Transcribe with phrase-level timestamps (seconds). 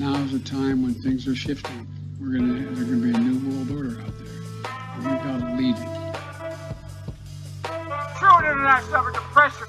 [0.00, 1.86] now's the time when things are shifting.
[2.18, 4.72] We're gonna there's gonna be a new world order out there.
[4.94, 5.88] And we gotta lead it.
[8.18, 9.66] True internet suffered depression.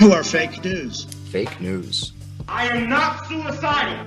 [0.00, 1.04] You are fake news.
[1.30, 2.12] Fake news.
[2.46, 4.06] I am not suicidal.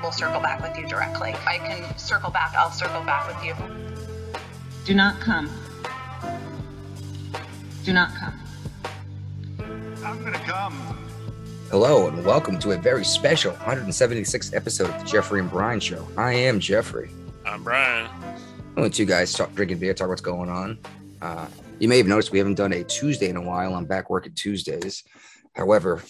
[0.00, 1.32] We'll circle back with you directly.
[1.32, 3.54] If I can circle back, I'll circle back with you.
[4.86, 5.50] Do not come.
[7.84, 8.40] Do not come.
[10.02, 11.09] I'm gonna come.
[11.70, 16.04] Hello, and welcome to a very special 176th episode of the Jeffrey and Brian Show.
[16.16, 17.12] I am Jeffrey.
[17.46, 18.10] I'm Brian.
[18.76, 20.80] Only two guys talk, drinking beer, talk what's going on.
[21.22, 21.46] Uh,
[21.78, 23.76] you may have noticed we haven't done a Tuesday in a while.
[23.76, 25.04] I'm back working Tuesdays.
[25.54, 26.02] However,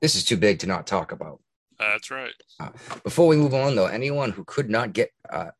[0.00, 1.40] this is too big to not talk about.
[1.78, 2.32] That's right.
[3.04, 5.52] Before we move on, though, anyone who could not get, uh,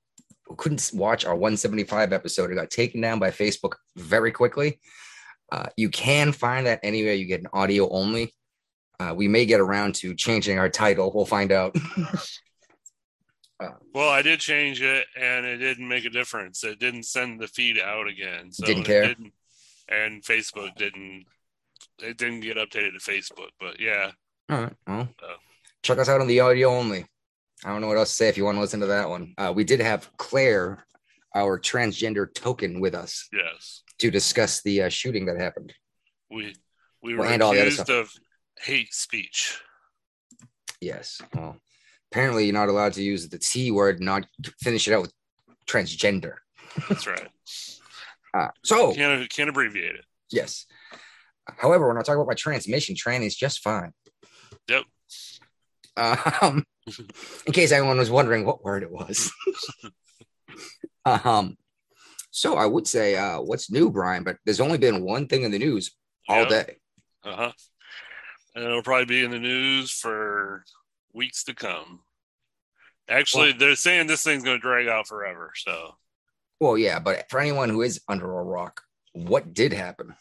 [0.46, 4.80] who couldn't watch our 175 episode, it got taken down by Facebook very quickly.
[5.52, 8.34] Uh, you can find that anywhere you get an audio only.
[9.00, 11.10] Uh, we may get around to changing our title.
[11.14, 11.74] We'll find out.
[13.92, 16.64] Well, I did change it, and it didn't make a difference.
[16.64, 18.50] It didn't send the feed out again.
[18.52, 19.06] So Didn't it care?
[19.08, 19.34] didn't-
[19.88, 21.26] and Facebook didn't.
[21.98, 24.12] It didn't get updated to Facebook, but yeah,
[24.48, 24.72] All right.
[24.86, 25.36] Well, Oh.
[25.82, 27.04] check us out on the audio only.
[27.64, 29.34] I don't know what else to say if you want to listen to that one.
[29.36, 30.86] Uh, we did have Claire,
[31.34, 35.74] our transgender token, with us yes, to discuss the uh, shooting that happened.
[36.30, 36.54] we
[37.02, 38.06] we Well, were and all the other accused stuff.
[38.06, 38.12] of
[38.62, 39.60] hate speech.
[40.80, 41.20] Yes.
[41.34, 41.56] Well,
[42.10, 44.26] apparently you're not allowed to use the T word, not
[44.60, 45.12] finish it out with
[45.66, 46.34] transgender.
[46.88, 47.28] That's right.
[48.32, 50.04] Uh, so, Can't can't abbreviate it.
[50.30, 50.64] yes.
[51.58, 53.92] However, when I talk about my transmission, tranny is just fine.
[54.68, 54.84] Yep.
[55.96, 56.64] Um,
[57.46, 59.32] in case anyone was wondering what word it was.
[61.04, 61.56] um,
[62.30, 64.22] so I would say, uh, what's new, Brian?
[64.22, 65.90] But there's only been one thing in the news
[66.28, 66.48] all Yep.
[66.50, 66.76] day.
[67.24, 67.52] Uh huh.
[68.54, 70.64] And it'll probably be in the news for
[71.12, 72.00] weeks to come.
[73.08, 75.52] Actually, they're saying this thing's going to drag out forever.
[75.56, 75.96] So,
[76.60, 80.14] Well, yeah, but for anyone who is under a rock, what did happen?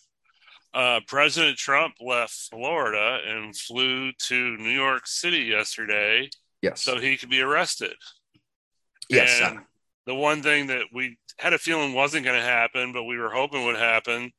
[0.73, 6.29] uh, President Trump left Florida and flew to New York City yesterday
[6.61, 6.83] Yes.
[6.83, 7.95] so he could be arrested.
[9.09, 9.39] yes.
[9.43, 9.59] And
[10.05, 13.31] the one thing that we had a feeling wasn't going to happen, but we were
[13.31, 14.31] hoping would happen,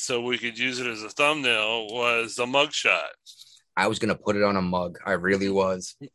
[0.00, 3.08] so we could use it as a thumbnail, was the mugshot.
[3.76, 4.98] I was gonna put it on a mug.
[5.04, 5.94] I really was.
[6.02, 6.06] Uh,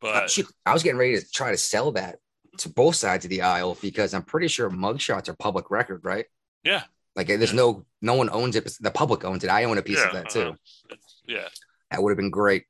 [0.00, 2.18] But shoot, I was getting ready to try to sell that
[2.58, 6.26] to both sides of the aisle because I'm pretty sure mugshots are public record, right?
[6.62, 6.82] yeah,
[7.16, 8.70] Like there's no no one owns it.
[8.80, 9.50] The public owns it.
[9.50, 10.40] I own a piece yeah, of that too.
[10.40, 10.96] uh-huh.
[11.26, 11.48] yeah,
[11.90, 12.64] That would have been great.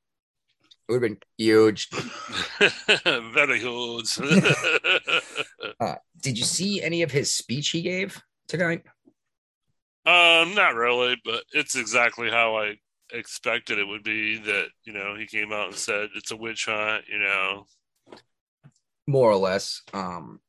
[0.87, 1.89] It would have been huge.
[3.33, 4.17] very huge.
[5.79, 8.83] Uh, did you see any of his speech he gave tonight?
[10.05, 12.75] Um, not really, but it's exactly how I
[13.11, 14.37] expected it would be.
[14.37, 17.05] That you know, he came out and said it's a witch hunt.
[17.07, 17.65] You know,
[19.07, 19.81] More or less.
[19.93, 20.39] Um,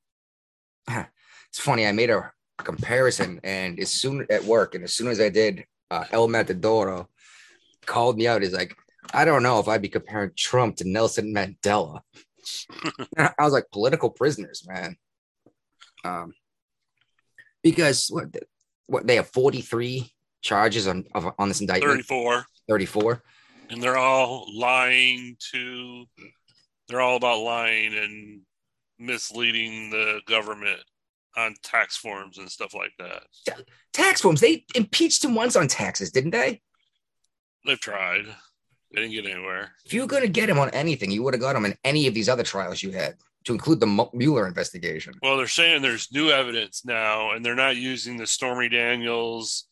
[0.89, 1.87] it's funny.
[1.87, 5.65] I made a comparison, and as soon at work, and as soon as I did,
[5.91, 7.07] uh, El Matadoro
[7.87, 8.43] called me out.
[8.43, 8.77] He's like,
[9.13, 12.01] I don't know if I'd be comparing Trump to Nelson Mandela.
[13.19, 14.97] I was like, political prisoners, man.
[16.05, 16.33] Um,
[17.63, 18.27] because what,
[18.87, 20.11] what they have 43
[20.43, 22.47] charges on of, on this indictment, thirty-four.
[22.69, 23.23] 34.
[23.71, 26.05] and they're all lying to
[26.89, 28.41] they're all about lying and
[28.99, 30.81] misleading the government
[31.37, 33.23] on tax forms and stuff like that
[33.93, 34.41] Tax forms.
[34.41, 36.61] They impeached him once on taxes, didn't they?
[37.67, 38.27] they've tried
[38.93, 41.35] they didn't get anywhere If you were going to get him on anything, you would
[41.35, 44.47] have got him in any of these other trials you had, to include the Mueller
[44.47, 45.15] investigation.
[45.23, 49.65] well they're saying there's new evidence now and they're not using the stormy daniels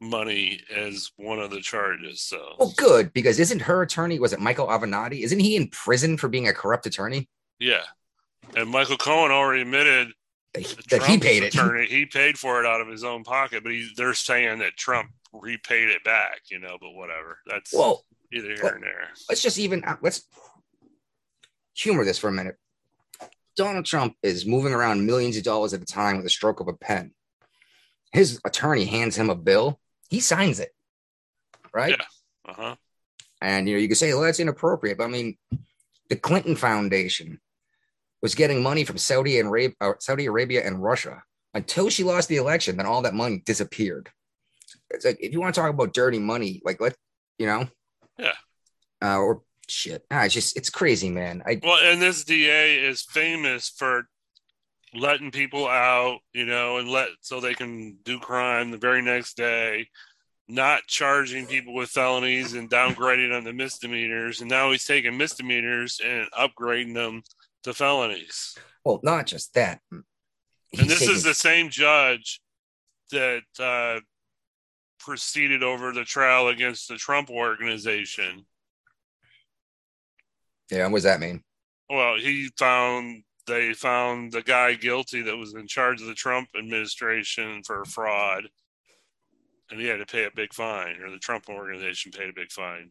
[0.00, 4.18] money as one of the charges so Well, good because isn't her attorney?
[4.18, 5.20] Was it Michael Avenatti?
[5.22, 7.28] Isn't he in prison for being a corrupt attorney?
[7.58, 7.82] yeah
[8.54, 10.12] and michael cohen already admitted
[10.54, 11.54] That he, that that he Trump's paid it.
[11.54, 14.76] attorney he paid for it out of his own pocket but he, they're saying that
[14.76, 19.08] trump repaid it back you know but whatever that's Well, either here Well- and there.
[19.28, 20.22] let's just even uh, let's
[21.74, 22.56] humor this for a minute.
[23.56, 26.68] Donald Trump is moving around millions of dollars at a time with a stroke of
[26.68, 27.12] a pen.
[28.12, 29.80] His attorney hands him a bill.
[30.08, 30.70] He signs it,
[31.74, 31.96] right?
[31.98, 32.50] Yeah.
[32.50, 32.76] Uh huh.
[33.40, 35.36] And you know, you could say, "Well, that's inappropriate," but I mean,
[36.08, 37.40] the Clinton Foundation
[38.22, 41.22] was getting money from Saudi Arabia, Saudi Arabia and Russia
[41.54, 42.76] until she lost the election.
[42.76, 44.10] Then all that money disappeared.
[44.90, 46.94] It's like if you want to talk about dirty money, like let
[47.38, 47.68] you know,
[48.18, 48.32] Yeah.
[49.02, 50.04] uh, or shit.
[50.10, 51.42] Ah, it's just it's crazy, man.
[51.46, 54.08] I Well, and this DA is famous for
[54.94, 59.36] letting people out, you know, and let so they can do crime the very next
[59.36, 59.88] day.
[60.48, 66.00] not charging people with felonies and downgrading them to misdemeanors, and now he's taking misdemeanors
[66.04, 67.20] and upgrading them
[67.64, 68.56] to felonies.
[68.84, 69.80] Well, not just that.
[69.90, 70.04] and
[70.72, 72.40] this taking- is the same judge
[73.10, 73.98] that uh,
[75.00, 78.46] proceeded over the trial against the Trump organization.
[80.70, 80.86] Yeah.
[80.86, 81.42] What does that mean?
[81.88, 86.48] Well, he found they found the guy guilty that was in charge of the Trump
[86.58, 88.48] administration for fraud,
[89.70, 92.50] and he had to pay a big fine, or the Trump organization paid a big
[92.50, 92.90] fine.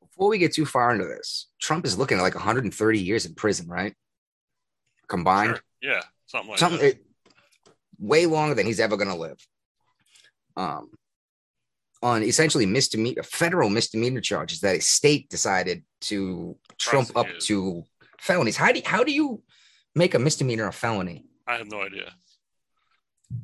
[0.00, 3.34] Before we get too far into this, Trump is looking at like 130 years in
[3.34, 3.94] prison, right?
[5.08, 5.60] Combined.
[5.82, 5.92] Sure.
[5.92, 6.96] Yeah, something like something that.
[6.96, 7.06] it,
[7.98, 9.38] way longer than he's ever going to live.
[10.56, 10.90] Um,
[12.02, 17.84] on essentially misdemeanor, federal misdemeanor charges that a state decided to trump up to
[18.18, 18.56] felonies.
[18.56, 19.42] How do you, how do you
[19.94, 21.24] make a misdemeanor a felony?
[21.46, 22.12] I have no idea.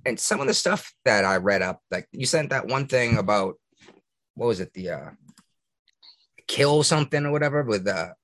[0.04, 3.16] And some of the stuff that I read up, like you sent that one thing
[3.16, 3.58] about
[4.34, 5.10] what was it, the uh,
[6.46, 8.14] kill something or whatever, with the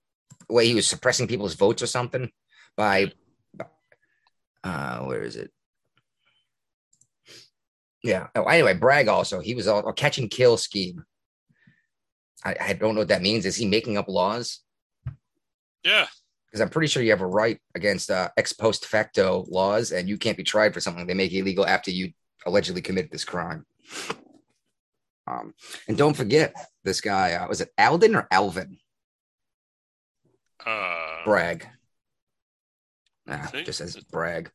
[0.49, 2.31] way he was suppressing people's votes or something
[2.77, 3.11] by
[4.63, 5.51] uh where is it?
[8.03, 8.29] Yeah.
[8.35, 11.05] Oh, anyway, Bragg also he was all a catch and kill scheme.
[12.45, 13.47] I, I don't know what that means.
[13.47, 14.61] Is he making up laws?
[15.85, 16.07] Yeah,
[16.47, 20.09] Because I'm pretty sure you have a right against uh, ex post facto laws, and
[20.09, 22.13] you can't be tried for something they make illegal after you
[22.47, 23.67] allegedly committed this crime.
[25.27, 25.55] Um,
[25.89, 26.55] and don't forget
[26.85, 27.33] this guy.
[27.33, 28.79] Uh, was it Alden or Alvin
[30.65, 31.67] uh, Bragg?
[33.27, 34.51] Nah, just says Bragg.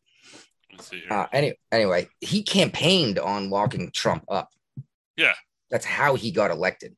[0.71, 1.11] let's see here.
[1.11, 4.49] Uh, any, anyway, he campaigned on locking Trump up.
[5.17, 5.33] Yeah.
[5.71, 6.95] That's how he got elected.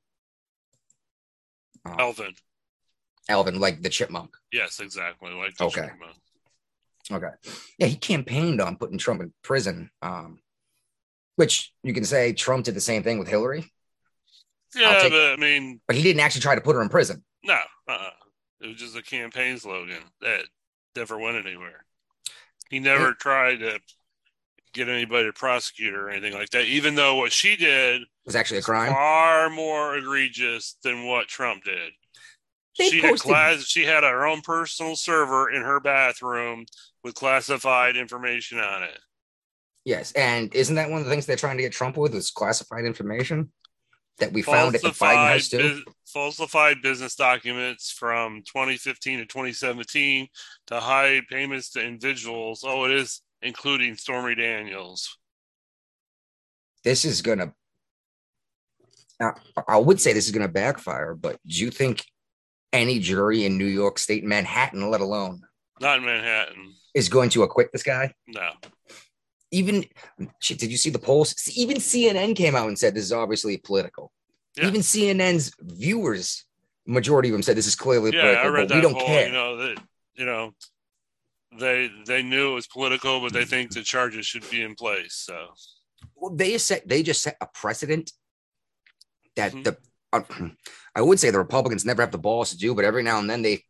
[1.85, 2.33] Uh, Elvin.
[3.29, 4.35] Alvin, like the chipmunk.
[4.51, 5.31] Yes, exactly.
[5.31, 5.81] Like the Okay.
[5.87, 6.09] Sherman.
[7.11, 7.35] Okay.
[7.77, 9.89] Yeah, he campaigned on putting Trump in prison.
[10.01, 10.39] Um,
[11.35, 13.71] which you can say Trump did the same thing with Hillary,
[14.75, 17.23] Yeah, but I mean, but he didn't actually try to put her in prison.
[17.43, 17.57] no,
[17.87, 18.09] uh-uh.
[18.59, 20.43] it was just a campaign slogan that
[20.95, 21.85] never went anywhere.
[22.69, 23.79] He never tried to
[24.73, 26.65] get anybody to prosecute her or anything like that.
[26.65, 28.91] Even though what she did was actually a crime.
[28.91, 31.91] far more egregious than what Trump did.
[32.81, 33.63] They she had class.
[33.65, 36.65] She had her own personal server in her bathroom
[37.03, 38.99] with classified information on it.
[39.85, 42.13] Yes, and isn't that one of the things they're trying to get Trump with?
[42.13, 43.51] Was classified information
[44.19, 45.83] that we found at the Biden house too.
[45.85, 50.27] bus- falsified business documents from 2015 to 2017
[50.67, 52.63] to hide payments to individuals.
[52.65, 55.17] Oh, it is including Stormy Daniels.
[56.83, 57.53] this is gonna.
[59.19, 59.35] Now,
[59.67, 62.05] I would say this is gonna backfire, but do you think
[62.73, 65.41] any jury in New York State, Manhattan, let alone,
[65.79, 66.73] Not in Manhattan.
[66.93, 68.13] is going to acquit this guy?
[68.27, 68.51] No.
[69.51, 69.85] Even
[70.39, 71.35] shit, did you see the polls?
[71.55, 74.11] Even CNN came out and said this is obviously political.
[74.55, 74.67] Yeah.
[74.67, 76.45] Even CNN's viewers,
[76.85, 78.45] majority of them said this is clearly Yeah, political.
[78.45, 79.27] I read that we don't whole, care.
[79.27, 79.77] you know, that
[80.15, 80.53] you know
[81.59, 85.15] they they knew it was political, but they think the charges should be in place.
[85.15, 85.47] So
[86.15, 88.11] well, they set they just set a precedent
[89.35, 89.63] that Mhm.
[89.65, 89.77] the
[90.13, 93.29] I would say the Republicans never have the balls to do, but every now and
[93.29, 93.63] then they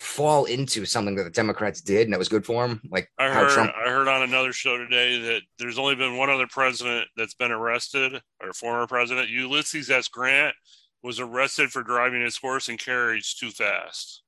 [0.00, 2.82] fall into something that the Democrats did, and that was good for them.
[2.90, 3.72] Like I heard Trump.
[3.74, 7.50] I heard on another show today that there's only been one other president that's been
[7.52, 9.30] arrested, or former president.
[9.30, 10.08] Ulysses S.
[10.08, 10.54] Grant
[11.02, 14.22] was arrested for driving his horse and carriage too fast.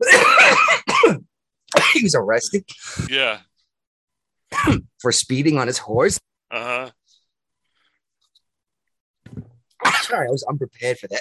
[1.92, 2.64] he was arrested
[3.08, 3.40] Yeah.
[5.00, 6.18] for speeding on his horse.
[6.50, 6.90] Uh
[10.02, 11.20] Sorry, I was unprepared for that.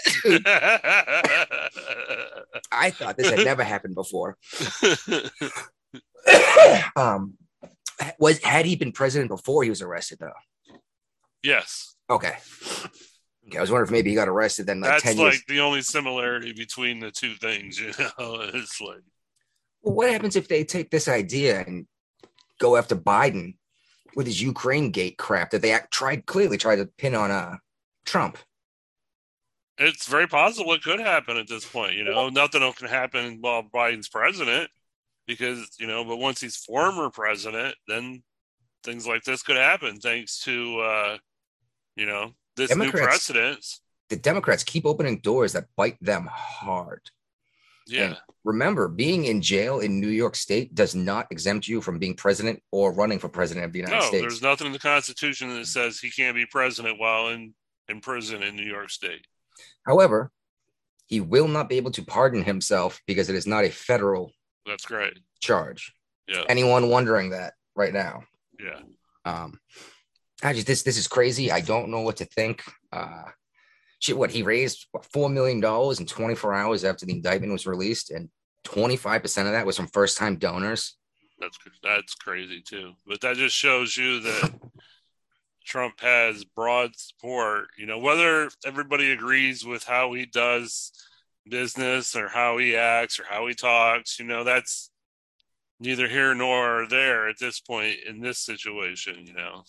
[2.72, 4.38] I thought this had never happened before.
[6.96, 7.36] um,
[8.20, 10.34] was had he been president before he was arrested though?
[11.44, 11.96] yes.
[12.10, 12.36] Okay.
[13.48, 15.82] Okay, I was wondering if maybe he got arrested then like That's like the only
[15.82, 18.42] similarity between the two things, you know.
[18.54, 19.02] It's like
[19.82, 21.88] Well, what happens if they take this idea and
[22.60, 23.56] go after Biden
[24.16, 27.58] with his Ukraine gate crap that they act, tried clearly tried to pin on uh
[28.06, 28.38] Trump?
[29.80, 32.30] It's very possible it could happen at this point, you know.
[32.30, 34.70] Nothing can happen while Biden's president
[35.26, 38.22] because, you know, but once he's former president, then
[38.84, 41.18] things like this could happen thanks to uh
[41.96, 43.82] you know, this new Democrats- precedence.
[44.10, 47.02] The Democrats keep opening doors that bite them hard.
[47.86, 48.04] Yeah.
[48.06, 52.16] And remember, being in jail in New York State does not exempt you from being
[52.16, 54.22] president or running for president of the United No, States.
[54.22, 57.54] there's nothing in the Constitution that says he can't be president while in,
[57.88, 59.26] in prison in New York State.
[59.90, 60.32] However,
[61.08, 64.32] he will not be able to pardon himself because it is not a federal
[64.68, 65.18] That's great.
[65.42, 65.92] charge.
[66.28, 66.44] Yeah.
[66.48, 68.22] Anyone wondering that right now?
[68.64, 68.82] Yeah.
[69.26, 69.60] Um,
[70.44, 71.52] I just this this is crazy.
[71.52, 72.64] I don't know what to think.
[72.92, 73.24] Uh,
[73.98, 77.66] shit, what he raised what, four million dollars in 24 hours after the indictment was
[77.66, 78.30] released, and
[78.66, 80.98] 25 percent of that was from first time donors.
[81.40, 82.94] That's that's crazy too.
[83.08, 84.54] But that just shows you that
[85.70, 87.68] Trump has broad support.
[87.78, 90.92] You know, whether everybody agrees with how he does
[91.48, 94.90] business or how he acts or how he talks, you know, that's
[95.80, 99.26] neither here nor there at this point in this situation.
[99.26, 99.64] You know.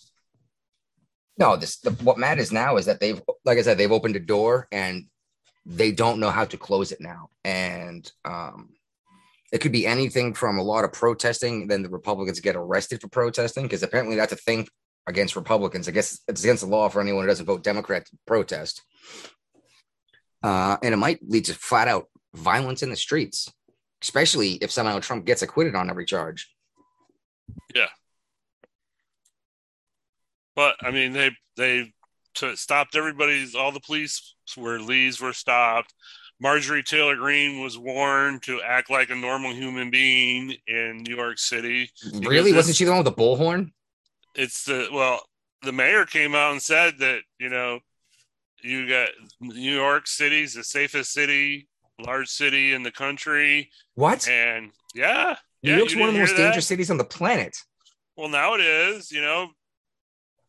[1.37, 4.19] No, this the, what matters now is that they've, like I said, they've opened a
[4.19, 5.05] door and
[5.65, 8.69] they don't know how to close it now, and um,
[9.51, 11.67] it could be anything from a lot of protesting.
[11.67, 14.67] Then the Republicans get arrested for protesting because apparently that's a thing
[15.07, 15.87] against Republicans.
[15.87, 18.81] I guess it's against the law for anyone who doesn't vote Democrat to protest,
[20.43, 23.51] uh, and it might lead to flat out violence in the streets,
[24.01, 26.53] especially if somehow Trump gets acquitted on every charge.
[27.75, 27.89] Yeah.
[30.55, 31.93] But I mean, they they
[32.55, 33.55] stopped everybody's.
[33.55, 35.93] All the police where Lee's were stopped.
[36.39, 41.37] Marjorie Taylor Greene was warned to act like a normal human being in New York
[41.37, 41.91] City.
[42.13, 43.71] Really, wasn't she the one with the bullhorn?
[44.35, 45.21] It's the well,
[45.63, 47.79] the mayor came out and said that you know
[48.63, 49.09] you got
[49.39, 51.67] New York City's the safest city,
[51.99, 53.69] large city in the country.
[53.95, 54.27] What?
[54.27, 57.57] And yeah, New yeah, York's one of the most dangerous cities on the planet.
[58.15, 59.11] Well, now it is.
[59.11, 59.49] You know,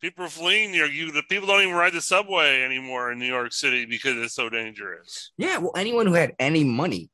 [0.00, 0.74] people are fleeing.
[0.74, 4.16] You, you the people don't even ride the subway anymore in New York City because
[4.16, 5.32] it's so dangerous.
[5.38, 7.10] Yeah, well, anyone who had any money,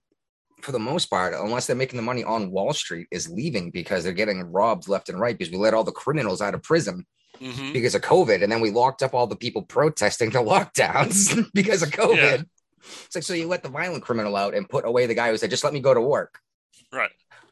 [0.62, 4.04] for the most part, unless they're making the money on Wall Street, is leaving because
[4.04, 7.06] they're getting robbed left and right because we let all the criminals out of prison
[7.38, 11.46] hmm because of COVID, and then we locked up all the people protesting the lockdowns
[11.54, 12.38] because of COVID.
[12.38, 12.42] Yeah.
[13.06, 15.36] It's like so you let the violent criminal out and put away the guy who
[15.36, 16.38] said, "Just let me go to work."
[16.92, 17.10] Right.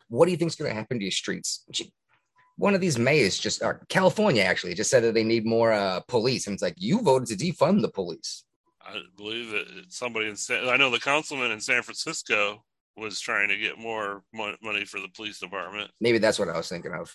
[0.09, 1.65] What do you think's going to happen to your streets?
[2.57, 6.01] One of these mayors just, or California actually, just said that they need more uh,
[6.09, 8.45] police, and it's like you voted to defund the police.
[8.81, 12.65] I believe that somebody in San, I know the councilman in San Francisco
[12.97, 15.91] was trying to get more money for the police department.
[16.01, 17.15] maybe that's what I was thinking of.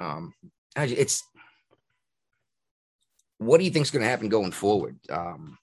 [0.00, 0.34] Um,
[0.76, 1.22] it's
[3.38, 4.98] what do you think's going to happen going forward?
[5.10, 5.58] Um,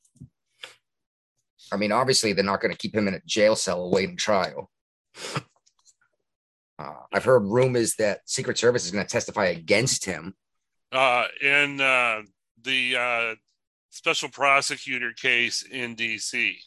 [1.71, 4.69] I mean, obviously they're not going to keep him in a jail cell awaiting trial.
[6.79, 10.33] Uh, I've heard rumors that Secret Service is going to testify against him.
[10.93, 12.21] Uh, in uh,
[12.63, 13.35] the uh,
[13.89, 16.57] special prosecutor case in D.C.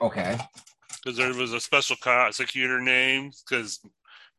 [0.00, 0.38] Okay.
[1.08, 3.80] Because there was a special prosecutor named because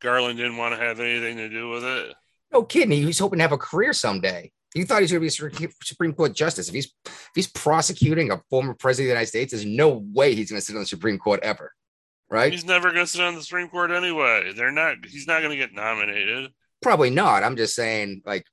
[0.00, 2.14] Garland didn't want to have anything to do with it.
[2.52, 2.92] No kidding.
[2.92, 4.52] He was hoping to have a career someday.
[4.72, 6.68] He thought he was going to be a Supreme Court justice.
[6.68, 10.36] If he's if he's prosecuting a former president of the United States, there's no way
[10.36, 11.72] he's going to sit on the Supreme Court ever.
[12.30, 12.52] Right?
[12.52, 14.52] He's never going to sit on the Supreme Court anyway.
[14.54, 14.98] They're not.
[15.04, 16.52] He's not going to get nominated.
[16.80, 17.42] Probably not.
[17.42, 18.46] I'm just saying, like,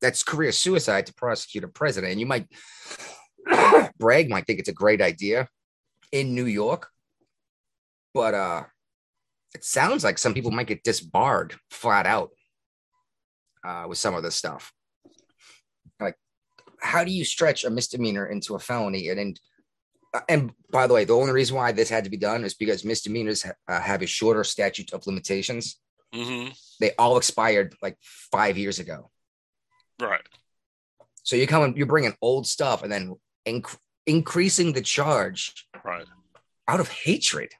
[0.00, 2.10] that's career suicide to prosecute a president.
[2.10, 2.48] And you might,
[4.00, 5.48] Bragg might think it's a great idea
[6.10, 6.90] in New York,
[8.14, 8.64] but uh,
[9.54, 12.30] it sounds like some people might get disbarred flat out
[13.64, 14.72] uh, with some of this stuff.
[16.00, 16.16] Like,
[16.80, 19.08] how do you stretch a misdemeanor into a felony?
[19.08, 19.40] And and,
[20.28, 22.84] and by the way, the only reason why this had to be done is because
[22.84, 25.78] misdemeanors ha- uh, have a shorter statute of limitations
[26.14, 29.10] hmm they all expired like five years ago.
[30.00, 30.20] Right.
[31.22, 33.14] So you're coming, you're bringing old stuff and then
[33.46, 36.04] inc- increasing the charge Right.
[36.68, 37.54] out of hatred.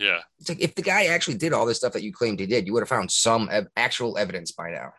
[0.00, 0.20] Yeah.
[0.38, 2.66] It's like if the guy actually did all this stuff that you claimed he did,
[2.66, 4.94] you would have found some ev- actual evidence by now.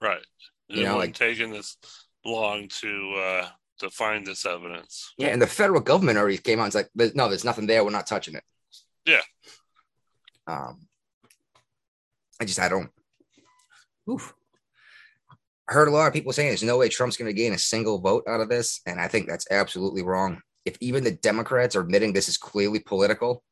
[0.00, 0.24] Right.
[0.68, 1.76] You it know, wouldn't taken this
[2.24, 3.48] long to uh,
[3.80, 5.12] to find this evidence.
[5.18, 7.66] Yeah, and the federal government already came out and was like, "There's- "No, there's nothing
[7.66, 7.82] there.
[7.84, 8.44] We're not touching it."
[9.04, 9.22] Yeah.
[10.46, 10.86] Um,
[12.40, 12.90] I just I don't.
[14.08, 14.34] Oof.
[15.68, 17.58] I heard a lot of people saying there's no way Trump's going to gain a
[17.58, 20.42] single vote out of this, and I think that's absolutely wrong.
[20.64, 23.42] If even the Democrats are admitting this is clearly political,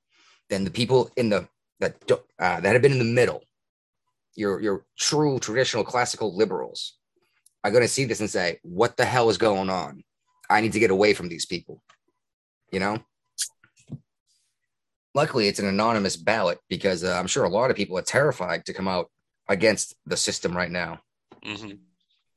[0.52, 1.48] then the people in the
[1.80, 1.96] that
[2.38, 3.42] uh, that have been in the middle,
[4.36, 6.98] your your true traditional classical liberals,
[7.64, 10.04] are going to see this and say, "What the hell is going on?
[10.50, 11.82] I need to get away from these people."
[12.70, 12.98] You know.
[15.14, 18.64] Luckily, it's an anonymous ballot because uh, I'm sure a lot of people are terrified
[18.66, 19.10] to come out
[19.48, 21.00] against the system right now.
[21.42, 21.72] hmm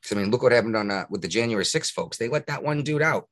[0.02, 2.18] 'Cause, I mean, look what happened on uh, with the January 6 folks.
[2.18, 3.28] They let that one dude out.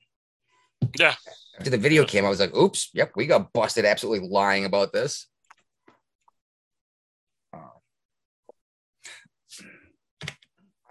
[0.97, 1.15] Yeah.
[1.57, 4.91] After the video came, I was like, "Oops, yep, we got busted absolutely lying about
[4.91, 5.27] this."
[7.53, 7.59] Uh,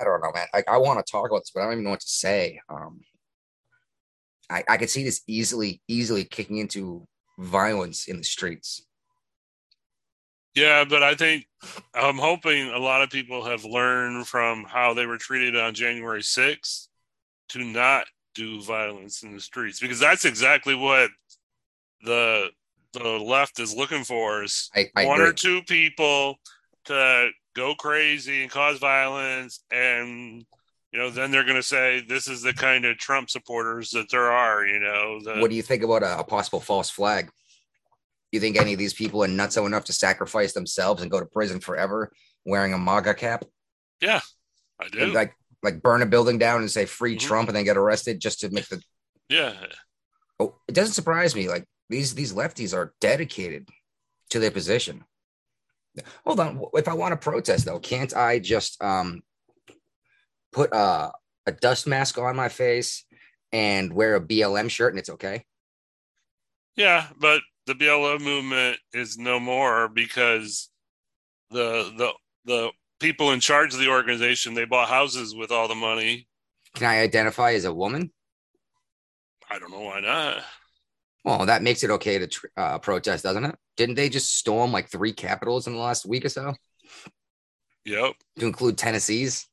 [0.01, 0.47] I don't know, man.
[0.55, 2.61] I, I want to talk about this, but I don't even know what to say.
[2.69, 3.01] Um,
[4.49, 7.07] I I could see this easily, easily kicking into
[7.39, 8.87] violence in the streets.
[10.55, 11.47] Yeah, but I think
[11.95, 16.21] I'm hoping a lot of people have learned from how they were treated on January
[16.21, 16.89] 6th
[17.51, 21.11] to not do violence in the streets because that's exactly what
[22.05, 22.49] the
[22.93, 25.31] the left is looking for is I, I one agree.
[25.31, 26.37] or two people
[26.85, 30.45] to go crazy and cause violence and
[30.93, 34.11] you know then they're going to say this is the kind of Trump supporters that
[34.11, 37.31] there are you know the, What do you think about a, a possible false flag?
[38.31, 41.27] You think any of these people are nutso enough to sacrifice themselves and go to
[41.27, 42.13] prison forever
[42.45, 43.45] wearing a MAGA cap?
[44.01, 44.21] Yeah
[44.81, 47.21] i do And like like burn a building down and say free Mhm.
[47.21, 48.83] Trump and then get arrested just to make the
[49.29, 49.55] yeah
[50.41, 51.49] oh it doesn't surprise me.
[51.49, 53.69] Like these these lefties are dedicated
[54.31, 55.05] to their position.
[56.25, 56.63] Hold on.
[56.75, 59.23] If I want to protest though, can't I just um
[60.53, 61.13] put a,
[61.47, 63.05] a dust mask on my face
[63.53, 65.45] and wear a BLM shirt and it's okay?
[66.77, 70.71] Yeah, but the BLM movement is no more because
[71.51, 72.13] the the
[72.47, 72.71] the
[73.03, 76.27] people in charge of the organization they bought houses with all the money.
[76.75, 78.11] Can I identify as a woman?
[79.51, 80.43] I don't know why not.
[81.25, 83.55] Well, that makes it okay to tr- uh, protest, doesn't it?
[83.77, 86.55] Didn't they just storm like three capitols in the last week or so,
[87.85, 88.15] Yep.
[88.39, 89.47] to include Tennessee's?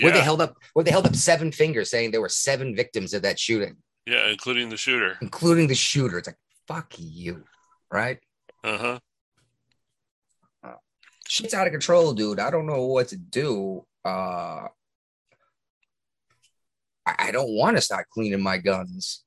[0.00, 3.14] Where they held up, where they held up seven fingers, saying there were seven victims
[3.14, 5.16] of that shooting, yeah, including the shooter.
[5.22, 6.18] including the shooter.
[6.18, 6.36] It's like
[6.68, 7.44] fuck you,
[7.90, 8.18] right?
[8.62, 8.98] Uh huh.
[11.28, 12.40] Shit's out of control, dude.
[12.40, 13.84] I don't know what to do.
[14.04, 14.68] Uh,
[17.04, 19.24] I, don't want to start cleaning my guns,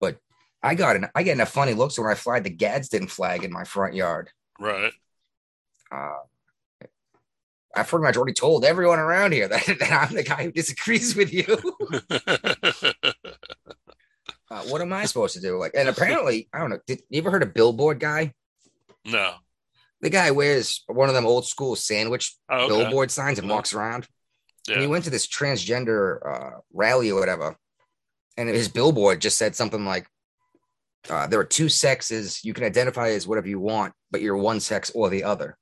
[0.00, 0.18] but
[0.62, 3.52] I got an, I get enough funny looks when I fly the Gadsden flag in
[3.52, 4.30] my front yard.
[4.58, 4.92] Right.
[5.90, 6.18] uh,
[7.74, 11.14] I pretty much already told everyone around here that, that I'm the guy who disagrees
[11.14, 11.44] with you.
[14.50, 15.58] uh, what am I supposed to do?
[15.58, 16.80] Like, and apparently, I don't know.
[16.86, 18.34] Did you ever heard of billboard guy?
[19.04, 19.34] no.
[20.00, 22.68] The guy wears one of them old school sandwich Oh, okay.
[22.68, 23.54] billboard signs and No.
[23.54, 24.06] walks around.
[24.70, 27.56] And he went to this transgender uh, rally or whatever,
[28.36, 30.06] and his billboard just said something like,
[31.08, 32.44] uh, "There are two sexes.
[32.44, 35.56] You can identify as whatever you want, but you're one sex or the other."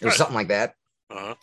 [0.00, 0.18] It was Right.
[0.18, 0.74] something like that.
[1.10, 1.34] Uh-huh.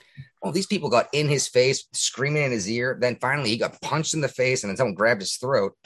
[0.42, 2.98] Well, these people got in his face, screaming in his ear.
[3.00, 5.78] Then finally, he got punched in the face, and then someone grabbed his throat.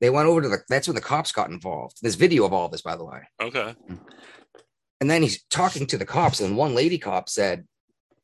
[0.00, 0.58] They went over to the.
[0.68, 1.98] That's when the cops got involved.
[2.02, 3.20] There's video of all this, by the way.
[3.40, 3.76] Okay.
[5.00, 7.66] And then he's talking to the cops, and one lady cop said,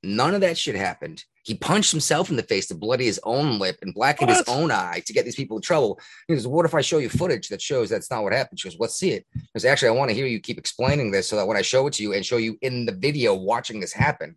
[0.03, 1.25] "None of that shit happened.
[1.43, 4.71] He punched himself in the face to bloody his own lip and blackened his own
[4.71, 7.49] eye to get these people in trouble." He goes, "What if I show you footage
[7.49, 10.11] that shows that's not what happened?" She goes, "Let's see it." Because actually, I want
[10.11, 12.27] to hear you keep explaining this so that when I show it to you and
[12.27, 14.37] show you in the video watching this happen.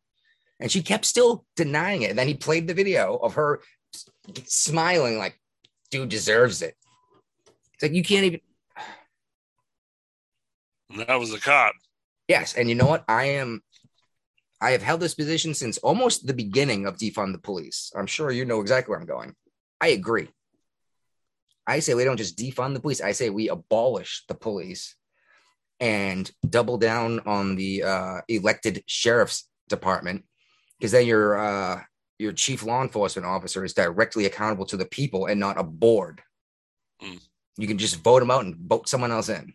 [0.61, 2.09] And she kept still denying it.
[2.09, 3.61] And then he played the video of her
[4.45, 5.39] smiling, like,
[5.89, 6.75] dude deserves it.
[7.73, 8.41] It's like, you can't even.
[10.97, 11.75] That was a cop.
[12.29, 12.53] Yes.
[12.53, 13.03] And you know what?
[13.09, 13.61] I am.
[14.61, 17.91] I have held this position since almost the beginning of defund the police.
[17.95, 19.33] I'm sure you know exactly where I'm going.
[19.81, 20.29] I agree.
[21.65, 23.01] I say we don't just defund the police.
[23.01, 24.95] I say we abolish the police
[25.79, 30.25] and double down on the uh, elected sheriff's department
[30.77, 31.81] because then your uh,
[32.19, 36.21] your chief law enforcement officer is directly accountable to the people and not a board.
[37.01, 37.21] Mm.
[37.57, 39.53] You can just vote them out and vote someone else in.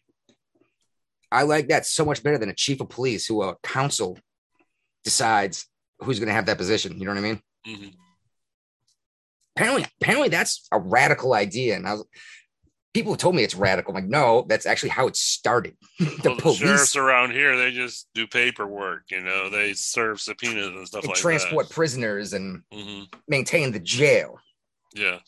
[1.33, 4.19] I like that so much better than a chief of police who a council
[5.05, 5.67] decides
[6.01, 6.99] who's going to have that position.
[6.99, 7.43] You know what I mean?
[7.67, 7.89] hmm
[9.57, 11.77] Apparently, apparently that's a radical idea.
[11.77, 12.05] And I was,
[12.93, 13.93] people have told me it's radical.
[13.97, 15.77] I'm like, no, that's actually how it started.
[15.99, 19.05] the Well, the police sheriffs around here, they just do paperwork.
[19.13, 22.83] You know, they serve subpoenas and stuff and like transport prisoners and that.
[22.85, 24.39] hmm maintain the jail
[24.93, 25.19] Yeah.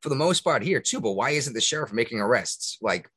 [0.00, 1.00] for the most part here too.
[1.00, 2.78] But why isn't the sheriff making arrests?
[2.80, 3.10] Like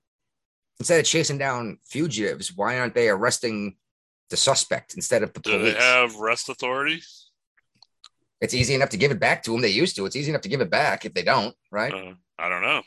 [0.82, 3.76] instead of chasing down fugitives, why aren't they arresting
[4.32, 5.74] the suspect instead of the Do police?
[5.76, 7.02] they have rest authority?
[8.42, 9.62] it's easy enough to give it back to them.
[9.62, 10.06] They used to.
[10.08, 11.94] It's easy enough to give it back if they don't, right?
[11.94, 12.82] Uh, I don't know.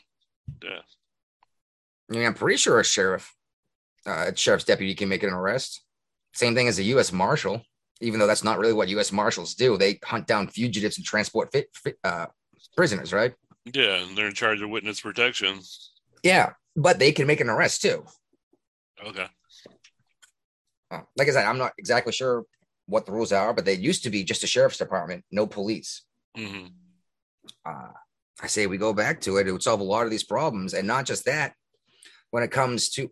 [0.61, 0.81] Yeah.
[2.11, 3.33] I mean, I'm pretty sure a sheriff,
[4.05, 5.81] uh, a sheriff's deputy can make an arrest.
[6.33, 7.13] Same thing as a U.S.
[7.13, 7.61] marshal,
[8.01, 9.13] even though that's not really what U.S.
[9.13, 9.77] marshals do.
[9.77, 12.25] They hunt down fugitives and transport fit, fit, uh,
[12.75, 13.33] prisoners, right?
[13.73, 15.61] Yeah, and they're in charge of witness protection.
[16.21, 18.05] Yeah, but they can make an arrest too.
[19.05, 19.27] Okay.
[20.91, 22.43] Uh, like I said, I'm not exactly sure
[22.85, 26.03] what the rules are, but they used to be just a sheriff's department, no police.
[26.35, 26.67] hmm
[27.65, 27.91] Uh,
[28.41, 29.47] I say we go back to it.
[29.47, 31.53] It would solve a lot of these problems, and not just that.
[32.31, 33.09] When it comes to,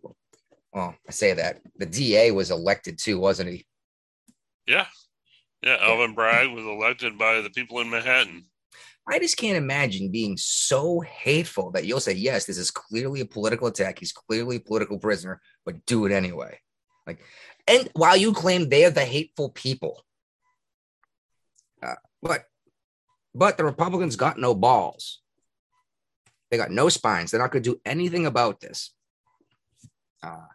[0.72, 3.66] well, I say that the DA was elected too, wasn't he?
[4.66, 4.86] Yeah.
[5.62, 5.78] Yeah.
[5.80, 8.44] Alvin Bragg was elected by the people in Manhattan.
[9.06, 13.26] I just can't imagine being so hateful that you'll say, yes, this is clearly a
[13.26, 13.98] political attack.
[13.98, 16.58] He's clearly a political prisoner, but do it anyway.
[17.06, 17.20] Like,
[17.66, 20.02] And while you claim they are the hateful people,
[21.82, 22.44] uh, but
[23.34, 25.20] but the Republicans got no balls.
[26.50, 27.30] They got no spines.
[27.30, 28.94] They're not going to do anything about this.
[30.22, 30.46] Uh,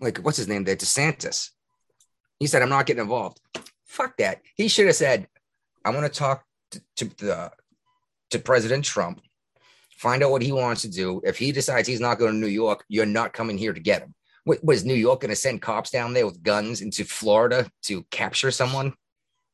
[0.00, 1.50] like what's his name there, DeSantis.
[2.38, 3.40] He said, "I'm not getting involved."
[3.84, 4.40] Fuck that.
[4.54, 5.28] He should have said,
[5.84, 7.52] "I want to talk to, to the
[8.32, 9.20] to President Trump,
[9.96, 11.20] find out what he wants to do.
[11.24, 14.02] If he decides he's not going to New York, you're not coming here to get
[14.02, 14.14] him."
[14.44, 18.02] What, was New York going to send cops down there with guns into Florida to
[18.10, 18.94] capture someone?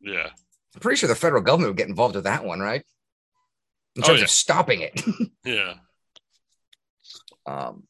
[0.01, 0.29] Yeah.
[0.75, 2.83] I'm pretty sure the federal government would get involved with that one, right?
[3.97, 4.25] In Oh, terms yeah.
[4.25, 5.01] of stopping it.
[5.45, 5.75] Yeah.
[7.47, 7.85] um,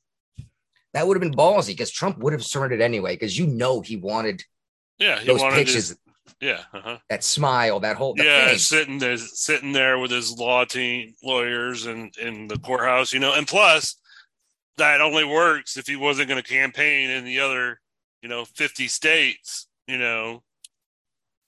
[0.95, 3.97] that would have been ballsy because Trump would have surrendered anyway, because you know he
[3.97, 4.43] wanted
[4.99, 5.21] Yeah.
[5.21, 5.99] He those wanted pictures, his,
[6.41, 6.63] yeah.
[6.73, 6.99] Uh-huh.
[7.11, 8.67] that smile, that whole yeah, face.
[8.67, 13.35] sitting there, sitting there with his law team lawyers and in the courthouse, you know,
[13.35, 13.97] and plus
[14.77, 17.81] that only works if he wasn't going to campaign in the other,
[18.23, 20.43] you know, fifty states, you know,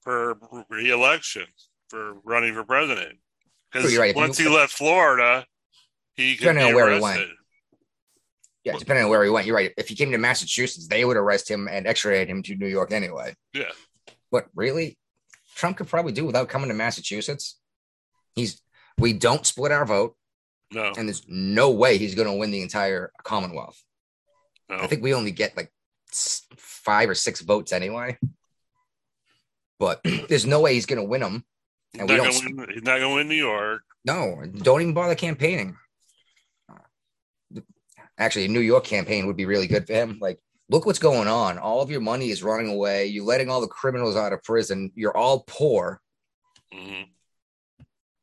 [0.03, 0.37] for
[0.69, 1.47] re-election
[1.89, 3.19] for running for president.
[3.73, 4.17] Because right.
[4.17, 5.47] Once you- he left Florida,
[6.15, 7.29] he could Depending be on where he went.
[8.63, 9.73] Yeah, depending on where he went, you're right.
[9.79, 12.93] If he came to Massachusetts, they would arrest him and extradite him to New York
[12.93, 13.35] anyway.
[13.55, 13.71] Yeah.
[14.31, 14.99] But really,
[15.57, 17.59] Trump could probably do without coming to Massachusetts.
[18.35, 18.61] He's
[18.99, 20.17] we don't split our vote,
[20.71, 23.83] No, and there's no way he's going to win the entire Commonwealth.
[24.69, 24.77] no.
[24.77, 25.73] I think we only get like
[26.13, 28.19] five or six votes anyway.
[29.79, 31.45] But there's no way he's going to win them.
[31.93, 33.83] he's, and not we gonna don't- win, he's not going to win New York.
[34.05, 35.77] No, don't even bother campaigning.
[38.19, 40.19] Actually, a New York campaign would be really good for him.
[40.21, 40.39] Like,
[40.71, 41.59] look what's going on.
[41.59, 43.07] All of your money is running away.
[43.07, 44.93] You're letting all the criminals out of prison.
[44.95, 46.01] You're all poor.
[46.73, 47.03] hmm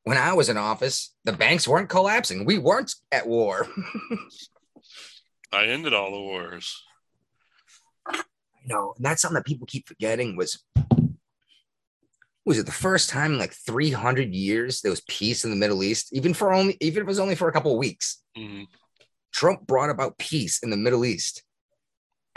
[0.04, 2.46] When I was in office, the banks weren't collapsing.
[2.46, 3.68] We weren't at war.
[5.52, 6.82] I ended all the wars.
[8.66, 10.64] no, and that's something that people keep forgetting was
[12.46, 15.84] was it the first time in like 300 years there was peace in the Middle
[15.84, 18.22] East, even for only even if it was only for a couple of weeks.
[18.36, 18.64] hmm
[19.34, 21.44] Trump brought about peace in the Middle East.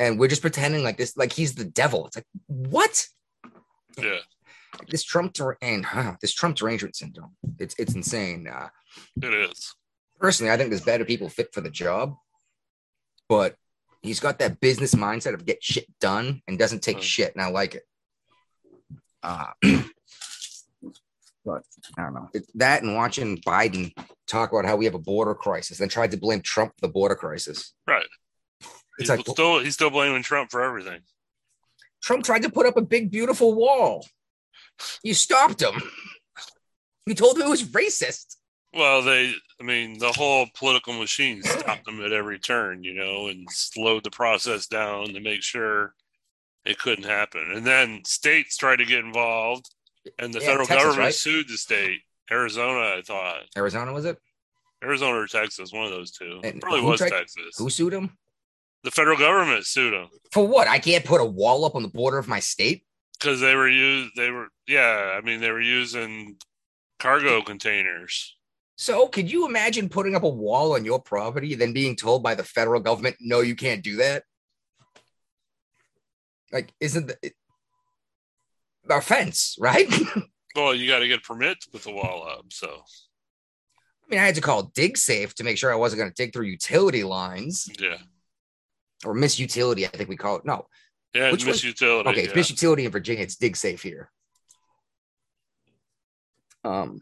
[0.01, 2.07] And we're just pretending like this, like he's the devil.
[2.07, 3.07] It's like, what?
[3.99, 4.17] Yeah.
[4.89, 7.37] This Trump and huh, this Trump derangement syndrome.
[7.59, 8.49] It's it's insane.
[8.49, 8.69] Uh,
[9.23, 9.75] It is.
[10.19, 12.15] personally, I think there's better people fit for the job,
[13.29, 13.57] but
[14.01, 17.03] he's got that business mindset of get shit done and doesn't take Mm.
[17.03, 17.83] shit, and I like it.
[19.23, 19.49] Uh,
[21.45, 21.63] but
[21.99, 23.93] I don't know It's that and watching Biden
[24.27, 26.93] talk about how we have a border crisis, then tried to blame Trump for the
[26.93, 27.75] border crisis.
[27.87, 28.07] Right.
[29.01, 31.01] It's He's like still he's still blaming Trump for everything.
[32.03, 34.07] Trump tried to put up a big, beautiful wall.
[35.03, 35.75] You stopped him.
[37.07, 38.37] You told him it was racist.
[38.73, 43.27] Well, they, I mean, the whole political machine stopped them at every turn, you know,
[43.27, 45.95] and slowed the process down to make sure
[46.65, 47.51] it couldn't happen.
[47.53, 49.69] And then states tried to get involved,
[50.19, 51.15] and the Yeah, federal Texas, government right?
[51.15, 51.99] sued the state.
[52.31, 53.43] Arizona, I thought.
[53.57, 54.19] Arizona was it?
[54.85, 56.41] Arizona or Texas, one of those two.
[56.45, 57.57] And Probably was tried- Texas.
[57.59, 58.17] Who sued him?
[58.83, 60.67] The federal government sued them For what?
[60.69, 62.85] I can't put a wall up on the border of my state.
[63.19, 64.13] because they were used.
[64.17, 65.15] They were, yeah.
[65.17, 66.37] I mean, they were using
[66.99, 68.37] cargo containers.
[68.77, 72.35] So, could you imagine putting up a wall on your property, then being told by
[72.35, 74.25] the federal government, "No, you can't do that"?
[76.51, 77.35] Like, isn't the it,
[78.89, 79.89] offense right?
[80.57, 82.47] Well, you got to get a permit to put the wall up.
[82.53, 86.15] So, I mean, I had to call DigSafe to make sure I wasn't going to
[86.15, 87.99] dig through utility lines yeah,
[89.05, 89.87] or miss utility.
[89.87, 90.45] I think we call it.
[90.45, 90.67] No,
[91.15, 91.33] yeah.
[91.33, 91.69] Which Miss one?
[91.69, 92.09] utility.
[92.09, 92.37] Okay, it's yeah.
[92.37, 93.23] Miss Utility in Virginia.
[93.23, 94.11] It's dig safe here.
[96.65, 97.01] Um,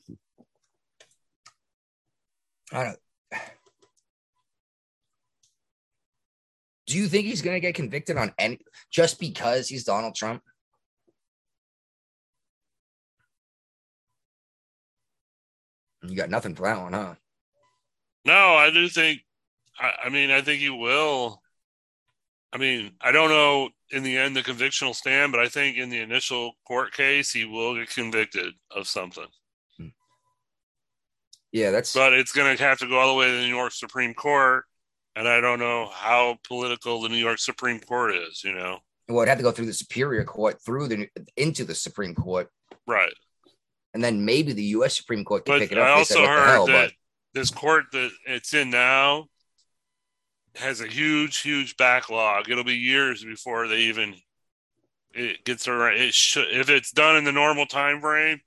[2.72, 2.98] I don't.
[6.86, 10.42] Do you think he's going to get convicted on any just because he's Donald Trump?
[16.02, 17.14] You got nothing for that one, huh?
[18.24, 19.20] No, I do think.
[19.78, 21.42] I, I mean, I think he will.
[22.52, 25.76] I mean, I don't know in the end the conviction will stand, but I think
[25.76, 29.26] in the initial court case he will get convicted of something.
[31.52, 33.56] Yeah, that's But it's going to have to go all the way to the New
[33.56, 34.64] York Supreme Court,
[35.16, 38.44] and I don't know how political the New York Supreme Court is.
[38.44, 41.74] You know, well, it'd have to go through the Superior Court, through the into the
[41.74, 42.50] Supreme Court,
[42.86, 43.12] right?
[43.94, 44.96] and then maybe the U.S.
[44.96, 45.86] Supreme Court can But pick it up.
[45.86, 46.92] I said, also heard hell," that but
[47.32, 49.26] this court that it's in now
[50.58, 52.50] has a huge, huge backlog.
[52.50, 54.14] It'll be years before they even
[55.14, 55.96] it gets around.
[55.98, 58.40] It should if it's done in the normal time frame,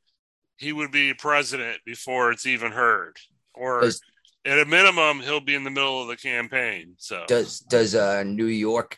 [0.58, 3.18] he would be president before it's even heard,
[3.54, 4.02] or Does-
[4.44, 6.96] at a minimum, he'll be in the middle of the campaign.
[6.98, 8.98] So does does uh New York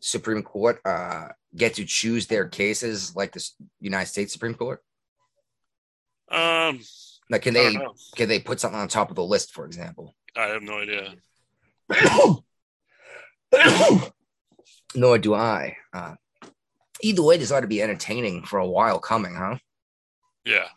[0.00, 3.48] Supreme Court uh, get to choose their cases like the
[3.80, 4.82] United States Supreme Court?
[6.28, 6.80] Um,
[7.30, 7.78] Like, can they
[8.16, 10.14] can they put something on top of the list, for example?
[10.36, 11.14] I have no idea.
[14.94, 15.76] Nor do I.
[15.92, 16.14] Uh,
[17.02, 19.56] either way, this ought to be entertaining for a while coming, huh?
[20.44, 20.68] Yeah.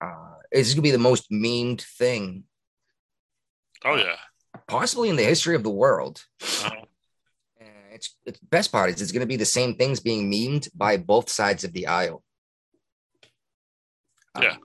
[0.00, 2.44] Uh, it's going to be the most memed thing,
[3.84, 4.16] Oh yeah.
[4.68, 6.22] possibly in the history of the world.
[6.62, 6.70] Uh,
[7.60, 10.68] Uh, It's, it's best part is it's going to be the same things being memed
[10.74, 12.22] by both sides of the aisle.
[14.34, 14.56] Uh, Yeah.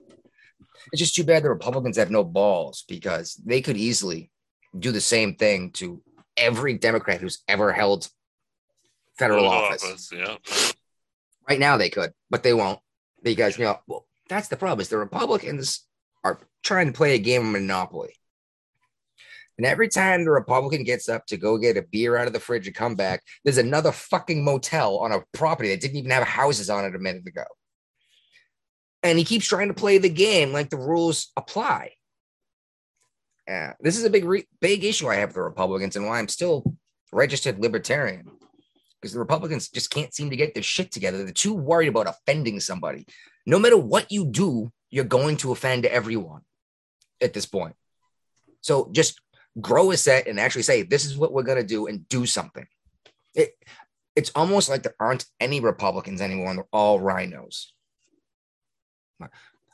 [0.92, 4.30] it's just too bad the Republicans have no balls because they could easily
[4.78, 6.02] do the same thing to
[6.36, 8.08] every Democrat who's ever held
[9.18, 10.10] federal political office.
[10.12, 10.36] Yeah.
[11.48, 12.80] Right now they could, but they won't
[13.22, 15.86] because you know well that's the problem is the Republicans
[16.24, 18.14] are trying to play a game of Monopoly.
[19.58, 22.40] And every time the Republican gets up to go get a beer out of the
[22.40, 26.22] fridge and come back, there's another fucking motel on a property that didn't even have
[26.22, 27.44] houses on it a minute ago.
[29.02, 31.90] And he keeps trying to play the game like the rules apply.
[33.50, 36.20] Yeah, this is a big, re- big issue I have with the Republicans and why
[36.20, 36.76] I'm still
[37.10, 38.30] registered libertarian
[39.00, 41.24] because the Republicans just can't seem to get their shit together.
[41.24, 43.06] They're too worried about offending somebody.
[43.46, 46.42] No matter what you do, you're going to offend everyone
[47.20, 47.74] at this point.
[48.60, 49.20] So just
[49.60, 52.26] grow a set and actually say, this is what we're going to do and do
[52.26, 52.68] something.
[53.34, 53.56] It,
[54.14, 57.72] it's almost like there aren't any Republicans anymore and they're all rhinos.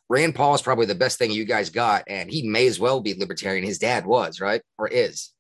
[0.09, 3.01] Rand Paul is probably the best thing you guys got, and he may as well
[3.01, 3.65] be libertarian.
[3.65, 4.63] His dad was, right?
[4.79, 5.33] Or is.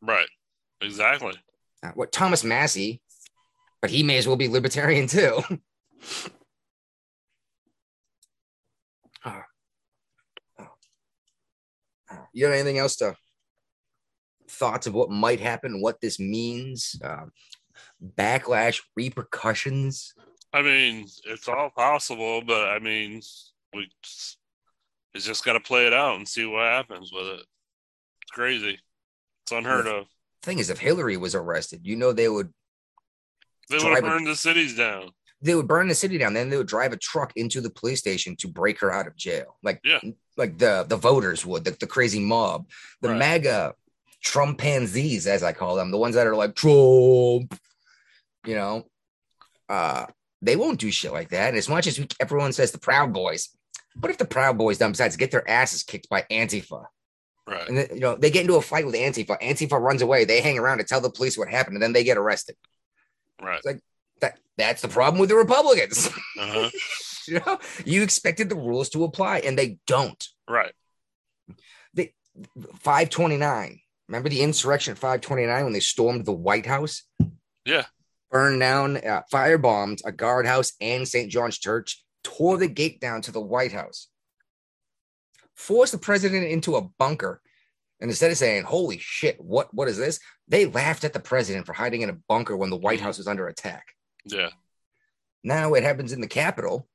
[0.00, 0.28] Right.
[0.80, 1.32] Exactly.
[1.82, 3.00] Uh, what Thomas Massie,
[3.80, 5.42] but he may as well be libertarian too.
[9.24, 9.42] Oh.
[10.60, 10.66] Oh.
[12.10, 12.26] Oh.
[12.32, 13.16] You have anything else to
[14.48, 17.32] thoughts of what might happen, what this means, um,
[18.16, 20.14] backlash, repercussions?
[20.54, 23.20] I mean, it's all possible, but I mean,
[23.74, 24.38] we just,
[25.12, 27.40] it's just got to play it out and see what happens with it.
[28.22, 28.78] It's crazy.
[29.42, 30.06] It's unheard of.
[30.42, 32.52] Thing is, if Hillary was arrested, you know they would
[33.68, 35.10] They would have Drive it- the cities down.
[35.42, 36.34] they would burn the city down.
[36.34, 39.16] Then they would drive a truck into the police station to break her out of
[39.16, 40.00] jail, like Yeah.
[40.36, 42.68] like the the voters would, the, the crazy mob,
[43.00, 43.18] the Right.
[43.18, 43.74] MAGA
[44.22, 47.58] Trumpanzees, as I call them, the ones that are like Trump,
[48.46, 48.86] you know,
[49.68, 50.06] uh,
[50.44, 51.48] they won't do shit like that.
[51.48, 53.48] And as much as we, everyone says the Proud Boys,
[53.98, 56.86] what if the Proud Boys done besides get their asses kicked by Antifa?
[57.46, 57.68] Right.
[57.68, 59.40] And then, you know, they get into a fight with Antifa.
[59.40, 60.24] Antifa runs away.
[60.24, 62.56] They hang around to tell the police what happened, and then they get arrested.
[63.40, 63.56] Right.
[63.56, 63.80] It's like
[64.20, 66.08] that that's the problem with the Republicans.
[66.38, 66.70] Uh-huh.
[67.28, 70.26] you know, you expected the rules to apply, and they don't.
[70.48, 70.72] Right.
[72.80, 73.80] 529.
[74.08, 77.04] Remember the insurrection at 529 when they stormed the White House?
[77.64, 77.84] Yeah.
[78.34, 81.30] Burned down, uh, firebombed a guardhouse and St.
[81.30, 84.08] John's Church, tore the gate down to the White House,
[85.54, 87.40] forced the president into a bunker.
[88.00, 90.18] And instead of saying, holy shit, what, what is this?
[90.48, 93.28] They laughed at the president for hiding in a bunker when the White House was
[93.28, 93.86] under attack.
[94.24, 94.50] Yeah.
[95.44, 96.88] Now it happens in the Capitol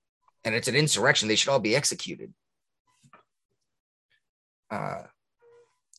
[0.44, 1.30] and it's an insurrection.
[1.30, 2.34] They should all be executed.
[4.70, 5.04] Uh,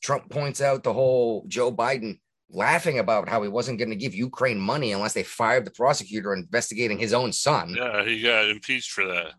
[0.03, 2.20] Trump points out the whole Joe Biden
[2.52, 6.34] laughing about how he wasn't going to give Ukraine money unless they fired the prosecutor
[6.34, 7.74] investigating his own son.
[7.76, 8.04] Yeah.
[8.04, 9.32] He got impeached for that.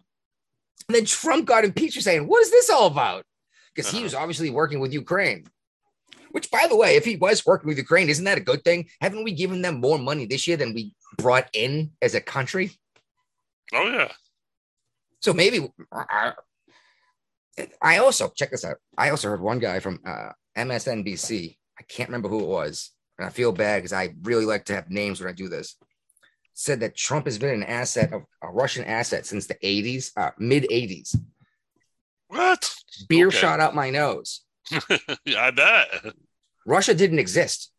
[0.88, 3.24] And then Trump got impeached for saying, What is this all about?
[3.74, 4.04] Because he Uh-huh.
[4.04, 5.46] was obviously working with Ukraine.
[6.32, 8.90] Which, by the way, if he was working with Ukraine, isn't that a good thing?
[9.02, 12.72] Haven't we given them more money this year than we brought in as a country?
[13.74, 14.12] Oh yeah.
[15.22, 16.34] So maybe I,
[17.82, 18.78] I also check this out.
[18.98, 21.58] I also heard one guy from uh, MSNBC.
[21.80, 24.74] I can't remember who it was, and I feel bad because I really like to
[24.76, 25.78] have names when I do this.
[26.54, 30.32] Said that Trump has been an asset of a Russian asset since the 80s, uh,
[30.38, 31.16] mid 80s.
[32.28, 32.74] What?
[33.08, 33.38] Beer Okay.
[33.38, 34.42] shot out my nose.
[35.26, 35.88] yeah, I bet.
[36.66, 37.72] Russia didn't exist.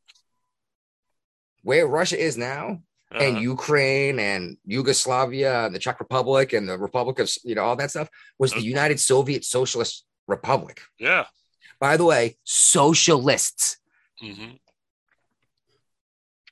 [1.62, 6.78] Where Russia is now, and Uh, Ukraine and Yugoslavia and the Czech Republic and the
[6.78, 10.80] Republic of you know all that stuff was the United Soviet Socialist Republic.
[10.98, 11.26] yeah.
[11.78, 13.78] By the way, socialists.
[14.20, 14.52] hmm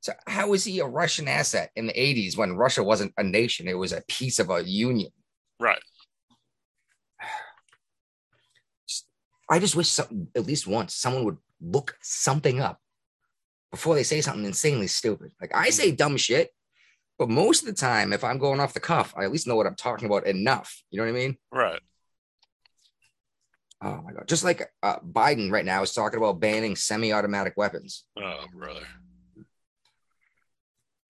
[0.00, 3.68] So how is he a Russian asset in the 80s when Russia wasn't a nation?
[3.68, 5.12] It was a piece of a union.
[5.58, 5.82] Right.
[9.50, 12.80] I just wish some, at least once someone would look something up
[13.70, 15.32] before they say something insanely stupid.
[15.40, 16.50] Like I say dumb shit,
[17.18, 19.56] but most of the time, if I'm going off the cuff, I at least know
[19.56, 20.82] what I'm talking about enough.
[20.90, 21.36] You know what I mean?
[21.52, 21.80] Right.
[23.82, 24.28] Oh my god!
[24.28, 28.04] Just like uh, Biden right now is talking about banning semi-automatic weapons.
[28.18, 28.86] Oh, brother.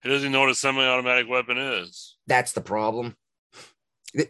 [0.03, 2.17] He doesn't even know what a semi-automatic weapon is.
[2.27, 3.17] That's the problem.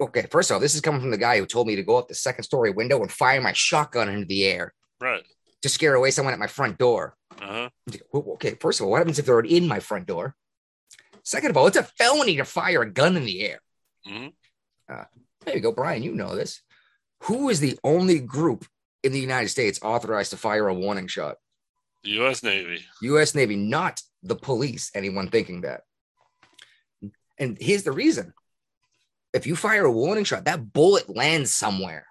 [0.00, 1.96] Okay, first of all, this is coming from the guy who told me to go
[1.96, 5.24] up the second story window and fire my shotgun into the air Right.
[5.62, 7.16] to scare away someone at my front door.
[7.40, 7.70] Uh-huh.
[8.14, 10.35] Okay, first of all, what happens if they're in my front door?
[11.22, 13.61] Second of all, it's a felony to fire a gun in the air.
[14.06, 14.33] Mhm.
[14.88, 15.04] Uh,
[15.44, 16.02] there you go, Brian.
[16.02, 16.61] You know this.
[17.24, 18.66] Who is the only group
[19.02, 21.37] in the United States authorized to fire a warning shot?
[22.02, 22.42] The U.S.
[22.42, 22.85] Navy.
[23.02, 23.35] U.S.
[23.35, 24.90] Navy, not the police.
[24.94, 25.83] Anyone thinking that?
[27.38, 28.33] And here's the reason:
[29.33, 32.06] if you fire a warning shot, that bullet lands somewhere.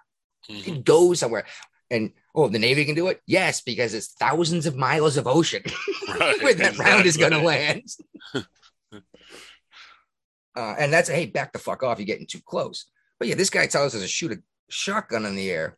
[0.48, 0.68] Mhm.
[0.68, 1.46] It goes somewhere.
[1.90, 3.20] And oh, the Navy can do it?
[3.26, 5.62] Yes, because it's thousands of miles of ocean
[6.08, 6.42] Right.
[6.42, 7.82] where that round is going to land.
[8.34, 8.42] uh,
[10.78, 11.98] and that's hey, back the fuck off.
[11.98, 12.86] You're getting too close.
[13.18, 15.76] But yeah, this guy tells us to shoot a shotgun in the air,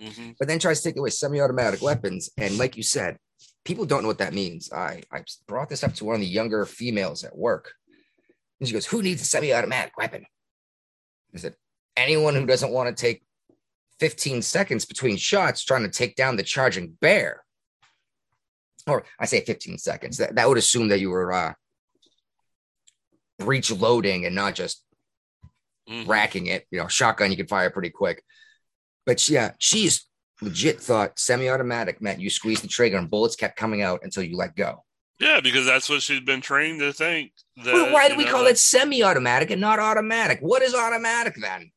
[0.00, 0.36] Mhm.
[0.38, 2.28] but then tries to take away semi-automatic weapons.
[2.36, 3.18] And like you said,
[3.66, 4.72] people don't know what that means.
[4.72, 7.72] I I brought this up to one of the younger females at work,
[8.58, 10.24] and she goes, "Who needs a semi-automatic weapon?"
[11.34, 11.56] I said,
[11.96, 13.24] "Anyone who doesn't want to take
[14.00, 17.44] 15 seconds between shots trying to take down the charging bear."
[18.86, 20.18] Or I say 15 seconds.
[20.18, 21.54] That, that would assume that you were uh,
[23.38, 24.82] breech loading and not just
[25.88, 26.06] Mhm.
[26.08, 26.66] racking it.
[26.70, 28.22] You know, shotgun you can fire pretty quick.
[29.04, 30.05] But yeah, she's
[30.42, 34.36] legit thought semi-automatic meant you squeezed the trigger and bullets kept coming out until you
[34.36, 34.84] let go.
[35.18, 37.32] Yeah, because that's what she's been trained to think.
[37.64, 40.40] That, Well, why do we know, call it semi-automatic and not automatic?
[40.40, 41.70] What is automatic then?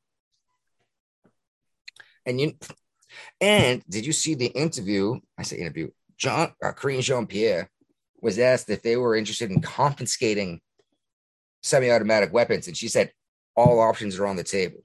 [2.25, 2.53] And you
[3.39, 5.19] and did you see the interview?
[5.37, 5.89] I say interview.
[6.17, 7.69] John uh, Karine Jean Pierre
[8.21, 10.59] was asked if they were interested in confiscating
[11.63, 13.11] semi-automatic weapons, and she said
[13.55, 14.83] all options are on the table.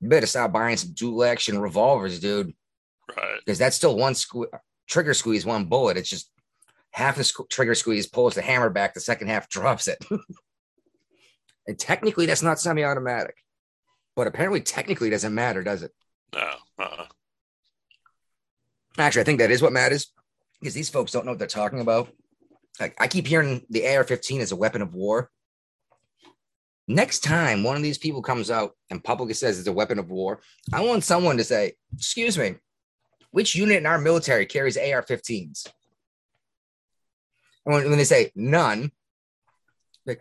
[0.00, 2.54] You better stop buying some dual action revolvers, dude
[3.16, 3.40] Right.
[3.44, 4.46] because that's still one sque-
[4.88, 5.96] trigger squeeze, one bullet.
[5.96, 6.30] It's just
[6.92, 10.02] half the trigger squeeze pulls the hammer back, the second half drops it.
[11.66, 13.36] and technically, that's not semi automatic,
[14.16, 15.92] but apparently, technically, it doesn't matter, does it?
[16.34, 16.50] No.
[16.78, 17.06] Uh-uh.
[18.98, 20.12] Actually, I think that is what matters
[20.60, 22.08] because these folks don't know what they're talking about.
[22.78, 25.30] Like, I keep hearing the AR 15 is a weapon of war.
[26.90, 30.10] Next time one of these people comes out and publicly says it's a weapon of
[30.10, 30.40] war,
[30.72, 32.56] I want someone to say, Excuse me,
[33.30, 35.68] which unit in our military carries AR 15s?
[37.64, 38.90] And when, when they say none,
[40.04, 40.20] like,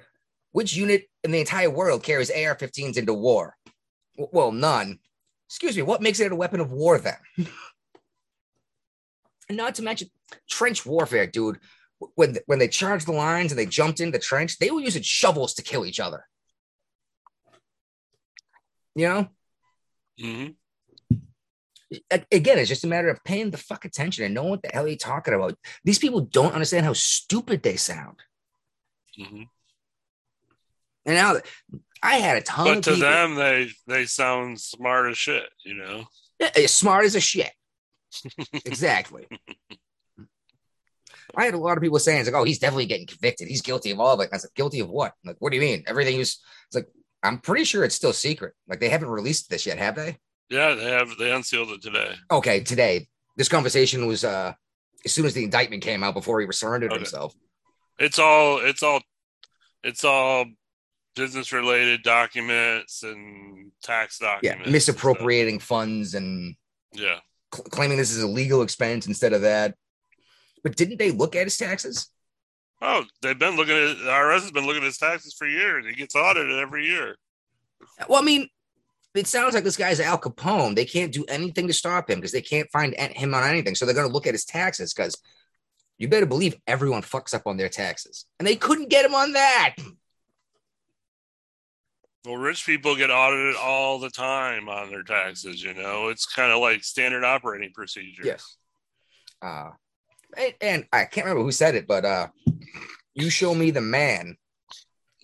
[0.51, 3.57] which unit in the entire world carries AR 15s into war?
[4.15, 4.99] Well, none.
[5.47, 7.17] Excuse me, what makes it a weapon of war then?
[9.47, 10.11] And not to mention
[10.47, 11.57] trench warfare, dude.
[12.13, 15.01] When when they charged the lines and they jumped in the trench, they were using
[15.01, 16.25] shovels to kill each other.
[18.99, 19.27] You know,
[20.19, 20.47] hmm
[22.31, 24.87] again, it's just a matter of paying the fuck attention and knowing what the hell
[24.87, 25.57] you're talking about.
[25.85, 28.17] These people don't understand how stupid they sound.
[29.17, 29.43] hmm
[31.05, 31.37] And now
[32.03, 35.49] I had a ton But to people, them, they they sound smart as shit.
[35.63, 36.05] You know.
[36.39, 37.51] Yeah, as smart as a shit.
[38.65, 39.27] exactly.
[41.37, 43.47] I had a lot of people saying, it's like, oh, he's definitely getting convicted.
[43.47, 44.23] He's guilty of all of it.
[44.23, 45.13] And I like, guilty of what?
[45.23, 45.83] I'm like, what do you mean?
[45.87, 46.87] Everything is, it's like,
[47.23, 48.53] I'm pretty sure it's still secret.
[48.67, 50.17] Like, they haven't released this yet, have they?
[50.49, 52.15] Yeah, they have they unsealed it today.
[52.31, 53.07] Okay, today.
[53.37, 54.53] This conversation was uh
[55.05, 56.99] as soon as the indictment came out before he surrendered Okay.
[56.99, 57.33] himself.
[57.99, 59.01] It's all it's all
[59.83, 60.45] it's all
[61.15, 64.65] business related documents and tax documents.
[64.65, 66.55] Yeah, misappropriating funds and.
[66.93, 67.19] Yeah.
[67.53, 69.75] cl- claiming this is a legal expense instead of that.
[70.63, 72.07] But didn't they look at his taxes?
[72.81, 75.85] Oh, they've been looking at the IRS has been looking at his taxes for years.
[75.85, 77.15] He gets audited every year.
[78.07, 78.47] Well, I mean,
[79.15, 80.75] it sounds like this guy's Al Capone.
[80.75, 83.75] They can't do anything to stop him because they can't find him on anything.
[83.75, 85.21] So they're going to look at his taxes because
[85.97, 88.25] you better believe everyone fucks up on their taxes.
[88.39, 89.75] And they couldn't get him on that.
[92.25, 95.63] Well, rich people get audited all the time on their taxes.
[95.63, 98.23] You know, it's kind of like standard operating procedure.
[98.23, 98.57] Yes.
[99.41, 99.71] Uh,
[100.37, 102.27] and, and I can't remember who said it, but uh,
[103.13, 104.37] you show me the man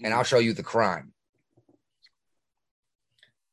[0.03, 1.13] and I'll show you the crime.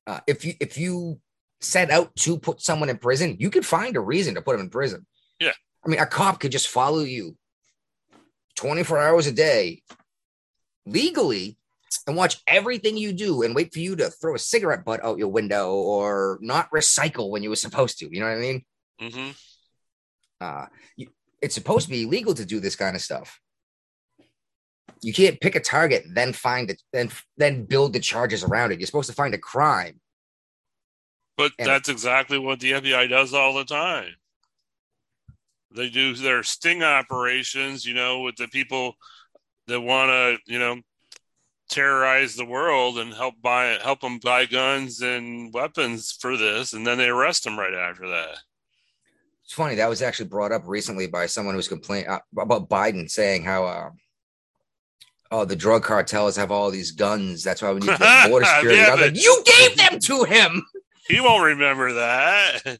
[0.06, 1.20] Uh, if you if you
[1.60, 4.62] set out to put someone in prison, you could find a reason to put him
[4.62, 5.06] in prison.
[5.38, 5.52] Yeah.
[5.84, 7.36] I mean, a cop could just follow you
[8.56, 9.82] 24 hours a day
[10.86, 11.56] legally
[12.06, 15.18] and watch everything you do and wait for you to throw a cigarette butt out
[15.18, 18.08] your window or not recycle when you were supposed to.
[18.12, 18.64] You know what I mean?
[19.00, 19.30] hmm
[20.40, 20.66] Uh,
[20.96, 21.08] you,
[21.40, 23.40] it's supposed to be illegal to do this kind of stuff.
[25.00, 28.78] You can't pick a target, then find it, then then build the charges around it.
[28.78, 30.00] You're supposed to find a crime.
[31.36, 34.14] But And- that's exactly what the FBI does all the time.
[35.74, 38.94] they do their sting operations, you know, with the people
[39.68, 40.78] that want to, you know,
[41.70, 46.86] terrorize the world and help buy help them buy guns and weapons for this, and
[46.86, 48.36] then they arrest them right after that.
[49.44, 53.10] It's funny that was actually brought up recently by someone who's complaining uh, about Biden
[53.10, 53.90] saying how, uh,
[55.32, 57.42] oh, the drug cartels have all these guns.
[57.42, 58.78] That's why we need to get border security.
[58.78, 60.62] Yeah, I was like, you gave them to him.
[61.08, 62.60] He won't remember that.
[62.64, 62.78] I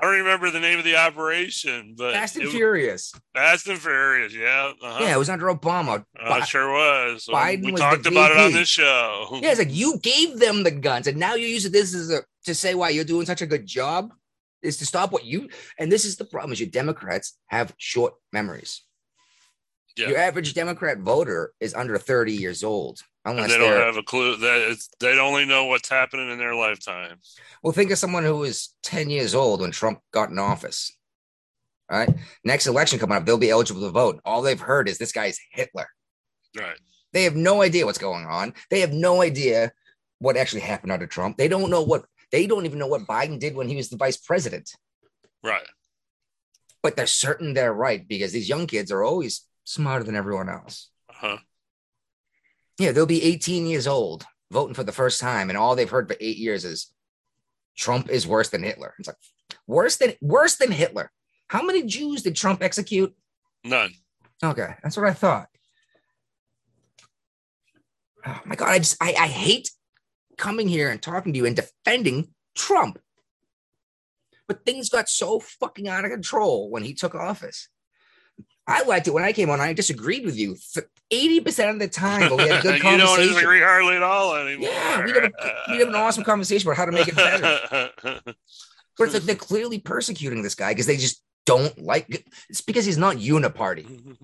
[0.00, 3.12] don't remember the name of the operation, but Fast and it was- Furious.
[3.34, 4.98] Fast and Furious, yeah, uh-huh.
[5.02, 6.04] Yeah, it was under Obama.
[6.18, 7.26] Uh, Bi- sure was.
[7.28, 8.58] Biden we was talked about it on VP.
[8.60, 9.28] this show.
[9.42, 12.20] Yeah, it's like you gave them the guns, and now you're using this as a
[12.44, 14.12] to say why you're doing such a good job
[14.62, 15.48] is to stop what you.
[15.78, 18.82] And this is the problem: is your Democrats have short memories.
[19.96, 20.08] Yeah.
[20.08, 23.78] Your average Democrat voter is under 30 years old, and unless they they're.
[23.78, 27.18] don't have a clue that they only know what's happening in their lifetime.
[27.62, 30.96] well, think of someone who was 10 years old when Trump got in office.
[31.90, 32.08] All right,
[32.44, 34.20] next election coming up, they'll be eligible to vote.
[34.24, 35.86] All they've heard is this guy's Hitler.
[36.56, 36.78] Right.
[37.12, 38.54] They have no idea what's going on.
[38.70, 39.70] They have no idea
[40.18, 41.36] what actually happened under Trump.
[41.36, 43.96] They don't know what they don't even know what Biden did when he was the
[43.96, 44.72] vice president.
[45.42, 45.66] Right.
[46.82, 50.90] But they're certain they're right because these young kids are always smarter than everyone else.
[51.10, 51.38] Uh-huh.
[52.78, 56.08] Yeah, they'll be 18 years old voting for the first time, and all they've heard
[56.08, 56.92] for eight years is
[57.76, 58.94] Trump is worse than Hitler.
[58.98, 59.16] It's like
[59.66, 61.10] worse than worse than Hitler.
[61.48, 63.14] How many Jews did Trump execute?
[63.64, 63.92] None.
[64.42, 65.48] Okay, that's what I thought.
[68.26, 69.70] Oh my god, I just I, I hate
[70.36, 72.98] coming here and talking to you and defending Trump.
[74.46, 77.68] But things got so fucking out of control when he took office.
[78.66, 79.60] I liked it when I came on.
[79.60, 80.56] I disagreed with you
[81.10, 82.92] eighty percent of the time, but we had a good conversation.
[82.92, 84.70] you don't disagree hardly at all anymore.
[84.70, 85.32] Yeah, we have,
[85.68, 87.90] have an awesome conversation about how to make it better.
[88.96, 92.24] But it's like they're clearly persecuting this guy because they just don't like.
[92.48, 94.16] It's because he's not uniparty.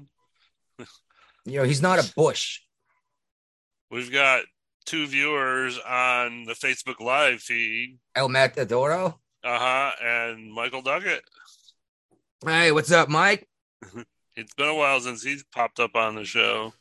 [1.44, 2.60] You know, he's not a Bush.
[3.90, 4.44] We've got
[4.86, 7.98] two viewers on the Facebook Live feed.
[8.14, 9.14] El Matadoro.
[9.42, 9.90] Uh huh.
[10.00, 11.22] And Michael Duckett.
[12.46, 13.48] Hey, what's up, Mike?
[14.40, 16.72] It's been a while since he's popped up on the show.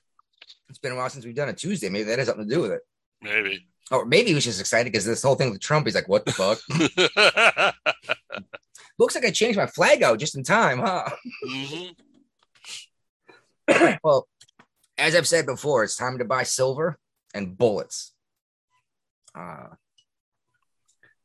[0.70, 1.90] It's been a while since we've done a Tuesday.
[1.90, 2.80] Maybe that has something to do with it.
[3.22, 3.68] Maybe.
[3.92, 6.26] Or maybe he was just excited because this whole thing with Trump, he's like, what
[6.26, 7.76] the fuck?
[8.98, 11.10] Looks like I changed my flag out just in time, huh?
[11.46, 11.96] Mhm.
[14.04, 14.30] well,
[14.98, 16.98] as I've said before, it's time to buy silver
[17.34, 18.14] and bullets.
[19.36, 19.68] Uh,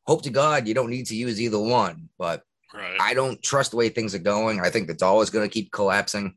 [0.04, 2.42] hope to God you don't need to use either one, but
[2.74, 2.96] Right.
[3.00, 4.60] I don't trust the way things are going.
[4.60, 6.36] I think the dollar is going to keep collapsing.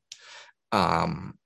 [0.72, 1.38] Um,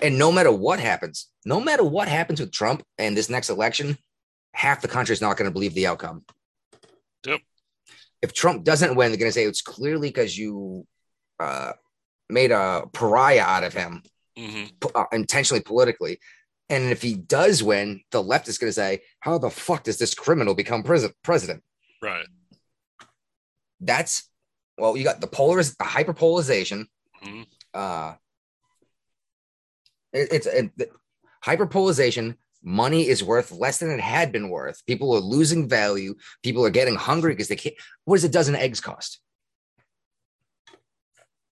[0.00, 3.98] and no matter what happens, no matter what happens with Trump and this next election,
[4.52, 6.24] half the country is not going to believe the outcome.
[7.26, 7.40] Yep.
[8.22, 10.86] If Trump doesn't win, they're going to say it's clearly because you
[11.40, 11.72] uh,
[12.28, 14.02] made a pariah out of him
[14.36, 16.18] hmm p- uh, intentionally politically.
[16.68, 19.98] And if he does win, the left is going to say, "How the fuck does
[19.98, 21.62] this criminal become pres- president?"
[22.02, 22.26] Right.
[23.80, 24.30] That's
[24.78, 26.86] well, you got the polariz- the hyperpolarization.
[27.22, 27.46] Mhm.
[27.72, 28.14] Uh,
[30.12, 30.90] it- it's and the
[31.44, 32.36] hyperpolarization.
[32.62, 34.84] Money is worth less than it had been worth.
[34.86, 36.16] People are losing value.
[36.42, 37.76] People are getting hungry because they can't.
[38.04, 39.20] What does a dozen eggs cost?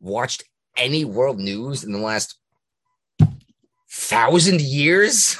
[0.00, 0.44] watched
[0.76, 2.36] any world news in the last
[3.90, 5.38] thousand years?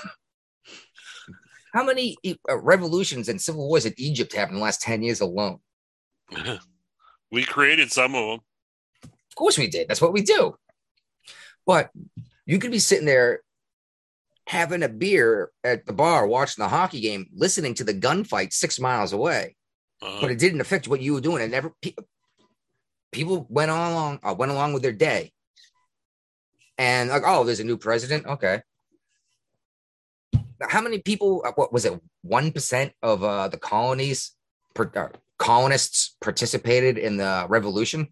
[1.72, 2.16] How many
[2.48, 5.58] uh, revolutions and civil wars in Egypt happened in the last 10 years alone?
[7.30, 8.40] we created some of them.
[9.04, 9.88] Of course we did.
[9.88, 10.56] That's what we do.
[11.66, 11.90] But
[12.46, 13.42] you could be sitting there
[14.50, 18.80] having a beer at the bar, watching the hockey game, listening to the gunfight six
[18.80, 19.54] miles away.
[20.02, 21.40] Uh, but it didn't affect what you were doing.
[21.40, 21.94] And never pe-
[23.12, 25.30] people went on along uh, went along with their day.
[26.78, 28.26] And like, oh, there's a new president.
[28.26, 28.62] Okay.
[30.32, 31.42] Now, How many people?
[31.46, 31.94] uh, What was it?
[32.22, 34.32] One percent of uh, the colonies,
[34.74, 38.08] per, uh, colonists participated in the revolution.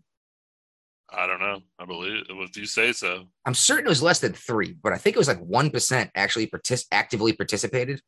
[1.10, 1.60] I don't know.
[1.78, 3.24] I believe if you say so.
[3.46, 6.46] I'm certain it was less than three, but I think it was like 1% actually
[6.46, 8.02] partic- actively participated.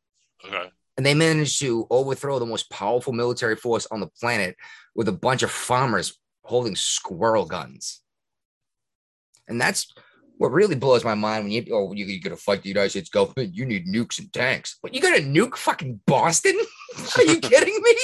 [0.45, 0.71] Okay.
[0.97, 4.57] And they managed to overthrow the most powerful military force on the planet
[4.95, 8.03] with a bunch of farmers holding squirrel guns.
[9.49, 9.93] And that's
[10.37, 13.09] what really blows my mind when you, oh, you, you're to fight the United States
[13.09, 13.55] government.
[13.55, 14.79] You need nukes and tanks.
[14.83, 16.59] But you got to nuke fucking Boston?
[17.17, 17.95] Are you kidding me?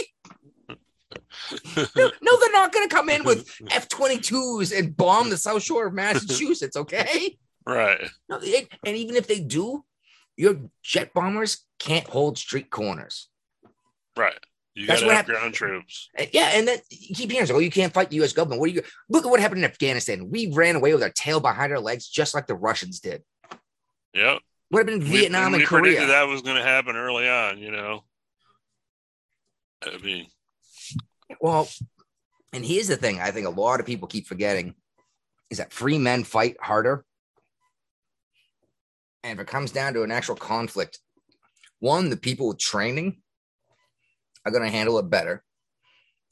[1.76, 1.84] No,
[2.22, 5.86] no, they're not going to come in with F 22s and bomb the South Shore
[5.86, 7.38] of Massachusetts, okay?
[7.66, 8.08] Right.
[8.28, 9.84] No, it, and even if they do,
[10.36, 13.28] your jet bombers can't hold street corners.
[14.16, 14.38] Right.
[14.74, 16.10] You That's got what to have hap- ground troops.
[16.18, 18.32] Uh, Yeah, and then you keep hearing, oh, you can't fight the U.S.
[18.34, 18.60] government.
[18.60, 20.30] What do you look at what happened in Afghanistan?
[20.30, 23.22] We ran away with our tail behind our legs, just like the Russians did.
[24.12, 24.38] Yep.
[24.68, 26.08] What happened in We- Vietnam we and predicted Korea?
[26.08, 27.58] that was going to happen early on.
[27.58, 28.04] You know.
[29.84, 30.26] I mean,
[31.40, 31.68] Well,
[32.52, 34.74] and here's the thing: I think a lot of people keep forgetting
[35.50, 37.04] is that free men fight harder,
[39.22, 40.98] and if it comes down to an actual conflict,
[41.80, 43.22] one, the people with training
[44.44, 45.42] are going to handle it better.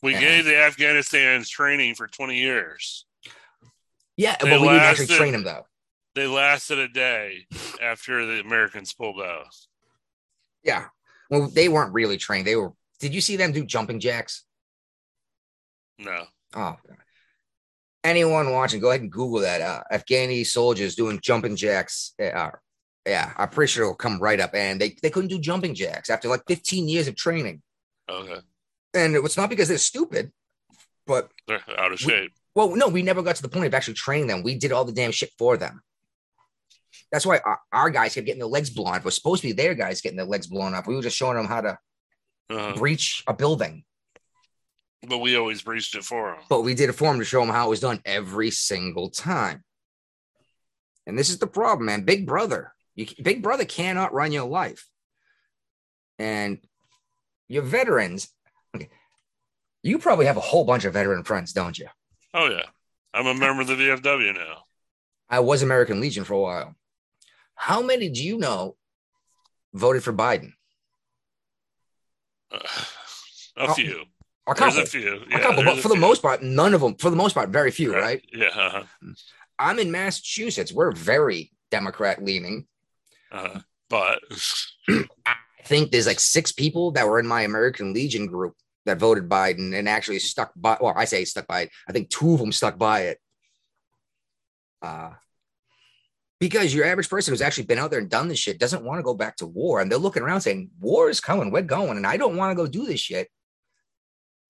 [0.02, 0.20] we Yeah.
[0.20, 3.06] gave the Afghanistan's training for 20 years.
[4.16, 5.66] Yeah, They but we didn't actually train them though.
[6.14, 7.46] They lasted a day
[7.82, 9.46] after the Americans pulled out.
[10.62, 10.86] Yeah,
[11.30, 12.46] well, they weren't really trained.
[12.46, 12.72] They were.
[13.00, 14.44] Did you see them do jumping jacks?
[15.98, 16.24] No.
[16.54, 16.96] Oh, God.
[18.02, 19.60] anyone watching, go ahead and Google that.
[19.60, 22.12] Uh, Afghani soldiers doing jumping jacks.
[22.22, 22.50] Uh,
[23.06, 24.54] yeah, I'm pretty sure it'll come right up.
[24.54, 27.62] And they, they couldn't do jumping jacks after like 15 years of training.
[28.08, 28.38] Okay.
[28.94, 30.32] And it was not because they're stupid,
[31.06, 32.32] but They're out of We- shape.
[32.54, 34.42] well, no, we never got to the point of actually training them.
[34.42, 35.82] We did all the damn shit for them.
[37.10, 38.98] That's why our, our guys kept getting their legs blown off.
[38.98, 40.86] It was supposed to be their guys getting their legs blown off.
[40.86, 41.78] We were just showing them how to
[42.50, 42.74] Uh-huh.
[42.76, 43.84] breach a building.
[45.08, 46.44] But we always breached it for them.
[46.48, 49.10] but we did it for him to show him how it was done every single
[49.10, 49.64] time.
[51.06, 52.02] And this is the problem, man.
[52.04, 54.88] Big brother, you, Big brother cannot run your life.
[56.18, 56.58] And
[57.48, 58.28] your veterans,
[58.74, 58.88] okay,
[59.82, 61.88] you probably have a whole bunch of veteran friends, don't you?
[62.32, 62.62] Oh, yeah.
[63.12, 64.64] I'm a member of the VFW now.
[65.28, 66.74] I was American Legion for a while.
[67.54, 68.76] How many do you know
[69.72, 70.52] voted for Biden?
[72.50, 72.58] Uh,
[73.56, 74.04] a few.
[74.46, 75.20] A There's couple, a few.
[75.32, 76.00] a couple, but for the few.
[76.00, 76.94] most part, none of them.
[76.96, 78.22] For the most part, very few, right?
[78.32, 78.48] Yeah.
[78.48, 78.82] Uh-huh.
[79.58, 80.72] I'm in Massachusetts.
[80.72, 82.66] We're very Democrat leaning.
[83.32, 83.60] Uh-huh.
[83.88, 84.20] But
[85.26, 89.30] I think there's like six people that were in my American Legion group that voted
[89.30, 90.76] Biden and actually stuck by.
[90.78, 91.70] Well, I say stuck by it.
[91.88, 93.20] I think two of them stuck by it.
[94.82, 95.12] Uh,
[96.38, 98.98] because your average person who's actually been out there and done this shit doesn't want
[98.98, 101.50] to go back to war, and they're looking around saying, "War is coming.
[101.50, 103.28] We're going, and I don't want to go do this shit."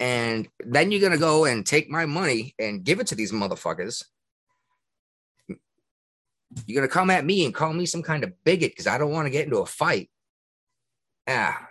[0.04, 4.04] And then you're gonna go and take my money and give it to these motherfuckers.
[6.66, 9.12] You're gonna come at me and call me some kind of bigot because I don't
[9.12, 10.10] want to get into a fight.
[11.26, 11.68] Ah,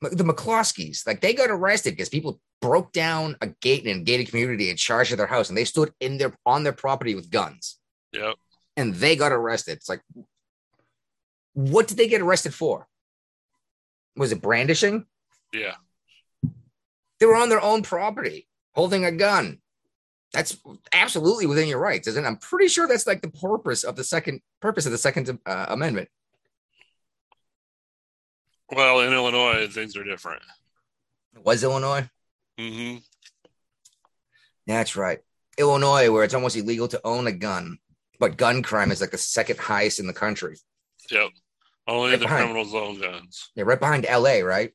[0.00, 4.30] the McCloskeys, like they got arrested because people broke down a gate in a gated
[4.30, 7.28] community in charge of their house, and they stood in their on their property with
[7.30, 7.78] guns,
[8.12, 8.36] yep.
[8.78, 9.72] and they got arrested.
[9.72, 10.00] It's like,
[11.52, 12.88] what did they get arrested for?
[14.16, 15.04] Was it brandishing?
[15.52, 15.74] Yeah.
[17.24, 19.56] They were on their own property holding a gun.
[20.34, 20.58] That's
[20.92, 22.26] absolutely within your rights, isn't it?
[22.28, 25.66] I'm pretty sure that's like the purpose of the second purpose of the Second uh,
[25.70, 26.10] Amendment.
[28.70, 30.42] Well, in Illinois, things are different.
[31.42, 32.10] Was Illinois?
[32.58, 32.96] hmm
[34.66, 35.20] That's right.
[35.56, 37.78] Illinois, where it's almost illegal to own a gun,
[38.20, 40.58] but gun crime is like the second highest in the country.
[41.10, 41.30] Yep.
[41.88, 42.44] Only Right the behind.
[42.44, 43.50] criminals own guns.
[43.56, 44.72] They're right behind LA, right?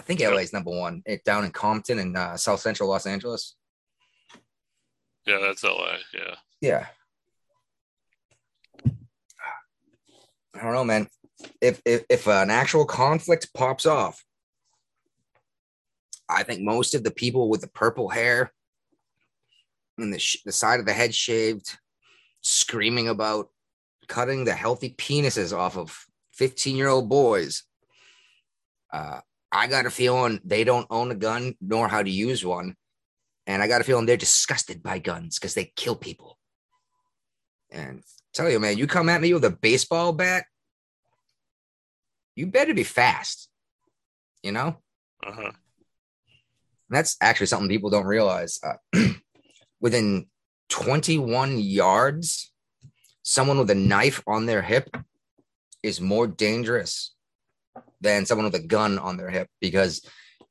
[0.00, 0.20] I think.
[0.20, 1.02] LA is number one.
[1.04, 3.54] It down in Compton and uh, South Central Los Angeles.
[5.26, 5.96] Yeah, that's LA.
[6.14, 6.36] Yeah.
[6.62, 6.86] Yeah.
[10.54, 11.06] I don't know, man.
[11.60, 14.24] If if if an actual conflict pops off,
[16.30, 18.52] I think most of the people with the purple hair
[19.98, 21.76] and the sh- the side of the head shaved,
[22.40, 23.50] screaming about
[24.08, 27.64] cutting the healthy penises off of fifteen year old boys.
[28.90, 29.20] Uh,
[29.52, 32.76] I got a feeling they don't own a gun nor how to use one,
[33.46, 36.38] and I got a feeling they're disgusted by guns because they kill people.
[37.70, 40.44] And tell you, man, you come at me with a baseball bat,
[42.36, 43.48] you better be fast.
[44.42, 44.76] You know,
[45.26, 45.52] Uh-huh.
[46.88, 48.58] That's actually something people don't realize.
[48.62, 49.12] Uh,
[49.80, 50.26] within
[50.70, 52.52] 21 yards,
[53.22, 54.96] someone with a knife on their hip
[55.82, 57.14] is more dangerous
[58.00, 60.06] than someone with a gun on their hip because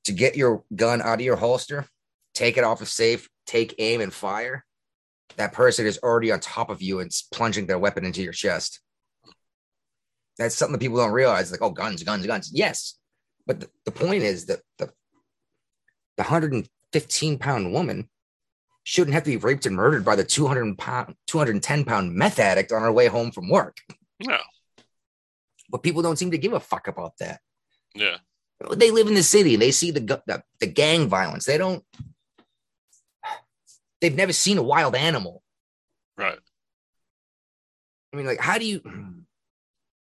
[0.06, 1.86] to get your gun out of your holster,
[2.34, 4.66] take it off a safe, take aim and fire,
[5.38, 8.80] that person is already on top of you and plunging their weapon into your chest.
[10.38, 11.52] That's something that people don't realize.
[11.52, 12.52] Like, oh, guns, guns, guns.
[12.54, 12.98] Yes.
[13.46, 14.88] But the, the point is that the,
[16.18, 18.10] the 115 pound woman
[18.84, 22.72] shouldn't have to be raped and murdered by the 200 pound, 210 pound meth addict
[22.72, 23.78] on her way home from work.
[24.22, 24.38] No.
[25.70, 27.42] But people don't seem to give a fuck about that.
[27.96, 28.18] Yeah.
[28.76, 29.56] They live in the city.
[29.56, 31.46] They see the, the the gang violence.
[31.46, 31.84] They don't.
[34.02, 35.44] They've never seen a wild animal.
[36.18, 36.40] Right.
[38.12, 38.82] I mean, like, how do you?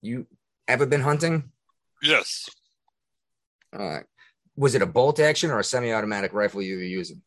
[0.03, 0.27] You
[0.69, 1.51] ever been hunting?
[2.03, 2.51] Yes.
[3.73, 4.01] Uh,
[4.57, 7.23] was it a bolt action or a semi-automatic rifle you were using?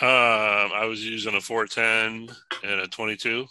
[0.00, 3.46] Um, I was using a 410 and a 22.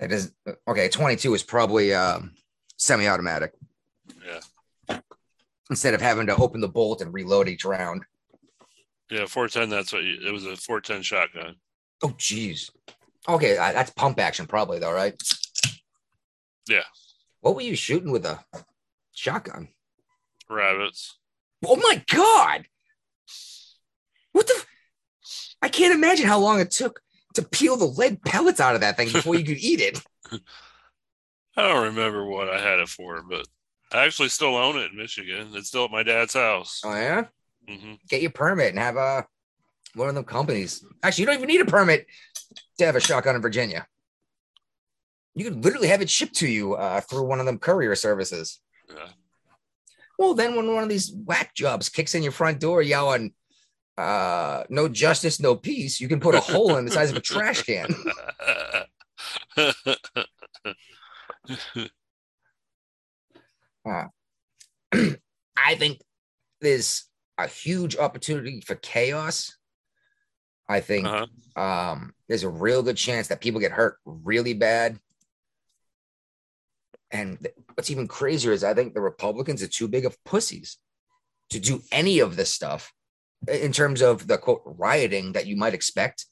[0.00, 0.32] It is
[0.66, 0.88] okay.
[0.88, 2.32] Twenty-two is probably um,
[2.76, 3.52] semi-automatic.
[4.26, 4.98] Yeah.
[5.68, 8.04] Instead of having to open the bolt and reload each round.
[9.10, 9.68] Yeah, 410.
[9.70, 11.56] That's what you, it was a 410 shotgun.
[12.02, 12.70] Oh, geez.
[13.28, 15.14] Okay, uh, that's pump action, probably though, right?
[16.68, 16.84] Yeah.
[17.40, 18.38] What were you shooting with a
[19.12, 19.68] shotgun?
[20.48, 21.18] Rabbits.
[21.64, 22.66] Oh my god!
[24.32, 24.54] What the?
[24.56, 24.66] f-
[25.60, 27.02] I can't imagine how long it took
[27.34, 30.00] to peel the lead pellets out of that thing before you could eat it.
[31.56, 33.46] I don't remember what I had it for, but
[33.92, 35.50] I actually still own it in Michigan.
[35.54, 36.80] It's still at my dad's house.
[36.84, 37.24] Oh yeah,
[37.68, 39.26] hmm get your permit and have a
[39.94, 40.84] one of them companies.
[41.02, 42.06] Actually, you don't even need a permit
[42.78, 43.86] to have a shotgun in Virginia.
[45.34, 48.60] You could literally have it shipped to you uh, through one of them courier services.
[48.88, 49.08] Yeah.
[50.18, 53.32] Well, then when one of these whack jobs kicks in your front door yelling,
[54.00, 57.20] uh, no justice, no peace, you can put a hole in the size of a
[57.20, 57.94] trash can.
[65.56, 66.00] I think
[66.60, 67.04] there's
[67.38, 69.56] a huge opportunity for chaos.
[70.68, 71.60] I think uh-huh.
[71.60, 74.98] um, there's a real good chance that people get hurt really bad.
[77.10, 80.78] And th- what's even crazier is I think the Republicans are too big of pussies
[81.50, 82.92] to do any of this stuff
[83.48, 86.26] in terms of the quote rioting that you might expect.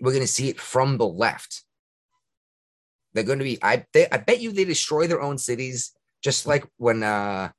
[0.00, 1.62] We're going to see it from the left.
[3.14, 5.92] They're going to be, I, they, I bet you they destroy their own cities,
[6.22, 7.50] just like when, uh,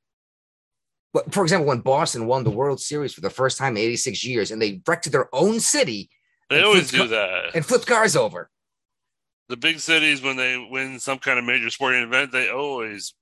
[1.30, 4.50] for example, when Boston won the World Series for the first time in 86 years
[4.52, 6.10] and they wrecked their own city
[6.48, 7.54] They always do ca- that.
[7.56, 8.50] and flipped cars over.
[9.48, 13.14] the big cities when they win some kind of major sporting event, they always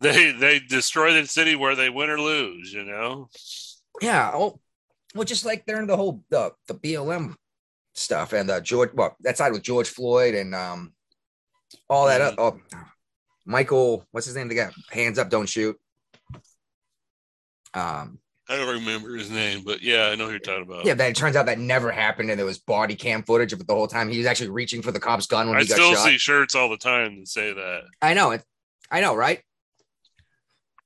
[0.00, 2.72] they they destroy the city where they win or lose.
[2.72, 3.28] You know.
[4.00, 4.32] Yeah.
[4.34, 4.58] Oh,
[5.14, 7.34] well, just like during the whole the the BLM
[7.94, 10.92] stuff and the George, well, that side with George Floyd and um
[11.88, 12.20] all that.
[12.20, 12.34] Mhm.
[12.38, 12.60] Oh,
[13.44, 14.48] Michael, what's his name?
[14.48, 15.78] The guy, hands up, don't shoot.
[17.74, 20.84] Um, I don't remember his name, but yeah, I know who you're talking about.
[20.84, 23.60] yeah, that it turns out that never happened, and there was body cam footage of
[23.60, 24.10] it the whole time.
[24.10, 26.04] He was actually reaching for the cop's gun when I he got still shot.
[26.06, 27.82] see shirts all the time that say that.
[28.02, 28.42] I know it.
[28.90, 29.40] I know, right?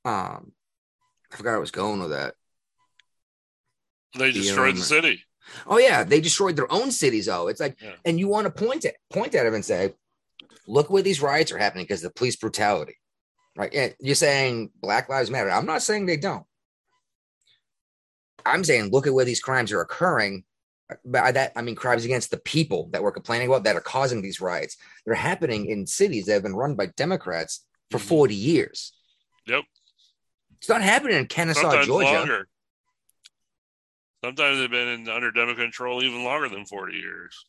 [0.05, 0.53] Um,
[1.33, 2.35] I forgot I was going with that.
[4.19, 5.23] They destroyed the city.
[5.67, 7.29] Oh yeah, they destroyed their own cities.
[7.29, 7.95] Oh, it's like, Yeah.
[8.05, 9.95] and you want to point it, point at them and say,
[10.67, 12.99] "Look where these riots are happening because of the police brutality."
[13.57, 13.73] Right?
[13.73, 15.51] And you're saying Black Lives Matter.
[15.51, 16.45] I'm not saying they don't.
[18.45, 20.45] I'm saying look at where these crimes are occurring.
[21.05, 24.23] By that, I mean crimes against the people that we're complaining about that are causing
[24.23, 24.77] these riots.
[25.05, 28.03] They're happening in cities that have been run by Democrats for Mhm.
[28.03, 28.93] 40 years.
[29.47, 29.65] Yep.
[30.59, 32.13] It's not happening in Kennesaw, Sometimes Georgia.
[32.13, 32.49] longer.
[34.27, 37.47] Sometimes they've been in under Democrat control even longer than 40 years.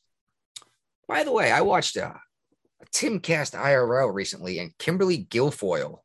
[1.07, 2.09] By the way, I watched a,
[2.79, 6.01] a Timcast IRL recently, and Kimberly Guilfoyle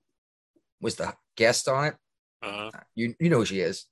[0.81, 1.97] was the guest on it.
[2.43, 3.85] Uh, You you know who she is.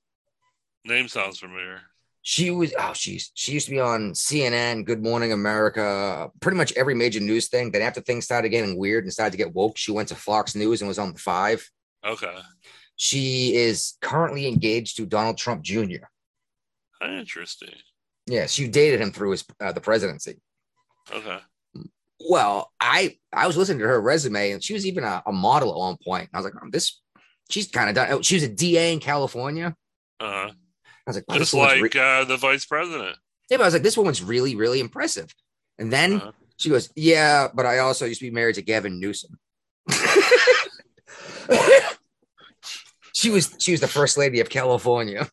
[0.83, 1.81] name sounds familiar.
[2.23, 6.73] She was oh she's she used to be on CNN, Good Morning America, pretty much
[6.73, 7.69] every major news thing.
[7.69, 10.55] Then after things started getting weird and started to get woke, she went to Fox
[10.55, 11.69] News and was on the five.
[12.03, 12.39] Okay.
[12.95, 16.05] She is currently engaged to Donald Trump Jr.
[17.03, 17.73] Interesting.
[18.27, 20.39] Yes, you dated him through his uh, the presidency.
[21.11, 21.39] Okay.
[22.29, 25.71] Well, I I was listening to her resume, and she was even a, a model
[25.71, 26.29] at one point.
[26.33, 27.01] I was like, oh, this
[27.49, 28.07] she's kind of done.
[28.11, 29.75] oh, She was a DA in California.
[30.19, 30.53] Uh, I
[31.07, 33.17] was like, oh, this just like re- uh, the vice president.
[33.49, 35.33] yeah, but I was like, this woman's really really impressive.
[35.79, 36.31] And then Uh-huh.
[36.57, 39.39] she goes, yeah, but I also used to be married to Gavin Newsom.
[43.13, 45.27] she was she was the first lady of California.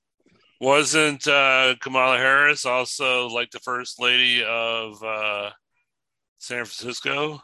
[0.60, 5.50] Wasn't uh, Kamala Harris also like the first lady of uh,
[6.38, 7.40] San Francisco?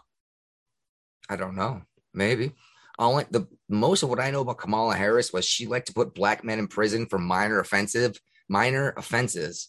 [1.29, 1.83] I don't know.
[2.13, 2.53] Maybe.
[2.99, 6.15] Only the most of what I know about Kamala Harris was she liked to put
[6.15, 9.69] black men in prison for minor offensive minor offenses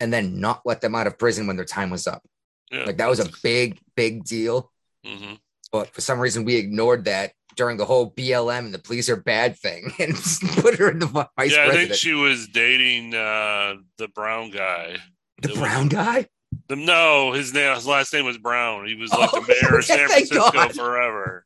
[0.00, 2.22] and then not let them out of prison when their time was up.
[2.70, 2.84] Yeah.
[2.84, 4.70] Like that was a big, big deal.
[5.04, 5.34] hmm
[5.72, 9.16] But for some reason, we ignored that during the whole BLM and the police are
[9.16, 10.14] bad thing and
[10.58, 11.66] put her in the vice president.
[11.66, 14.98] Yeah, I think she was dating uh, the brown guy.
[15.42, 16.26] the it was- brown guy?
[16.68, 18.86] The, no, his name, his last name was Brown.
[18.86, 20.72] He was like Oh, the mayor of San Francisco God.
[20.74, 21.44] forever.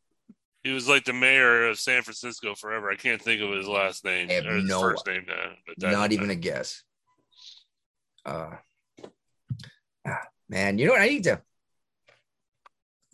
[0.63, 2.91] He was like the mayor of San Francisco forever.
[2.91, 5.53] I can't think of his last name or his no- first name now.
[5.67, 6.83] But Not even a guess.
[8.25, 8.51] Uh,
[10.07, 11.01] ah, man, you know what?
[11.03, 11.41] I need to.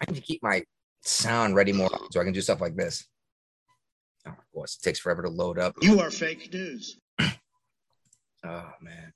[0.00, 0.64] I need to keep my
[1.06, 3.04] sound ready more so I can do stuff like this.
[4.26, 5.74] Oh, of course, it takes forever to load up.
[5.80, 6.98] You are fake news.
[8.44, 9.12] Oh man,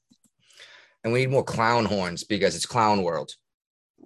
[1.05, 3.31] and we need more clown horns because it's clown world.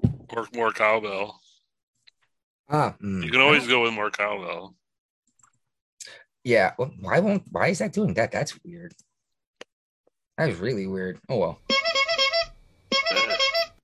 [0.03, 1.41] more, more cowbell.
[2.68, 3.24] Ah, mm.
[3.24, 4.74] You can always go with more cowbell.
[6.43, 6.72] Yeah.
[6.78, 7.45] Well, why won't?
[7.51, 8.32] Why is that doing that?
[8.32, 8.93] That's weird.
[10.37, 11.18] That is really weird.
[11.28, 11.59] Oh well.
[11.70, 13.37] Yeah.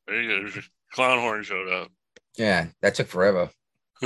[0.06, 0.60] There you go.
[0.92, 1.88] Clown horn showed up.
[2.36, 3.48] Yeah, that took forever.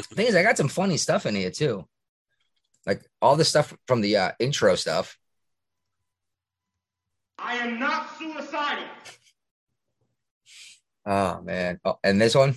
[0.03, 1.87] Thing is, I got some funny stuff in here too,
[2.87, 5.19] like all the stuff from the uh, intro stuff.
[7.39, 8.85] I am not suicidal.
[11.07, 11.81] Oh man.
[11.85, 12.57] Oh, and this one.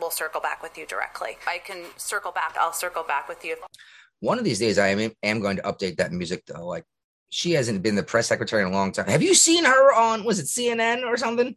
[0.00, 1.36] We'll circle back with you directly.
[1.46, 2.56] I can circle back.
[2.58, 3.56] I'll circle back with you.
[4.20, 6.66] One of these days, I am am going to update that music though.
[6.66, 6.84] Like,
[7.30, 9.06] she hasn't been the press secretary in a long time.
[9.06, 10.24] Have you seen her on?
[10.24, 11.54] Was it CNN or something?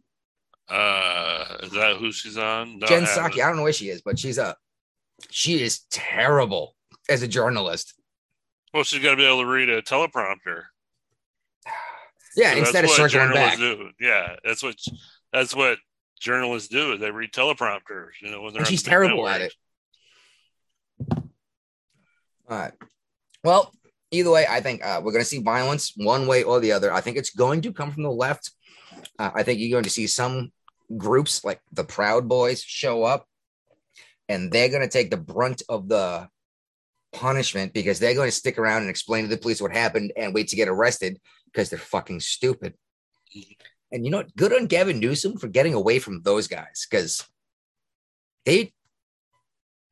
[0.68, 2.78] Uh, is that who she's on?
[2.78, 3.32] No, Jen haven't.
[3.32, 3.42] Psaki.
[3.42, 4.56] I don't know where she is, but she's a.
[5.30, 6.74] She is terrible
[7.08, 7.94] as a journalist.
[8.72, 10.64] Well, she's got to be able to read a teleprompter.
[12.34, 13.58] Yeah, So instead of circling back.
[13.58, 13.90] do.
[14.00, 14.76] Yeah, that's what
[15.34, 15.76] that's what
[16.18, 16.94] journalists do.
[16.94, 18.12] Is They read teleprompters.
[18.22, 19.54] You know, when they're she's the terrible at it.
[21.10, 21.22] All
[22.48, 22.72] right.
[23.44, 23.70] Well,
[24.10, 26.90] either way, I think uh, we're going to see violence one way or the other.
[26.90, 28.50] I think it's going to come from the left.
[29.18, 30.52] Uh, I think you're going to see some
[30.96, 33.26] groups like the Proud Boys show up,
[34.28, 36.28] and they're going to take the brunt of the
[37.12, 40.34] punishment because they're going to stick around and explain to the police what happened and
[40.34, 42.74] wait to get arrested because they're fucking stupid.
[43.90, 44.34] And you know what?
[44.36, 47.26] Good on Gavin Newsom for getting away from those guys because
[48.46, 48.72] they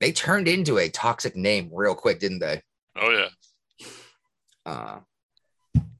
[0.01, 2.62] they turned into a toxic name real quick, didn't they?
[2.97, 3.87] Oh yeah,
[4.64, 5.01] Uh,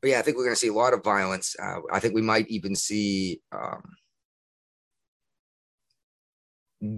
[0.01, 1.55] but yeah, I think we're going to see a lot of violence.
[1.63, 3.83] Uh, I think we might even see um,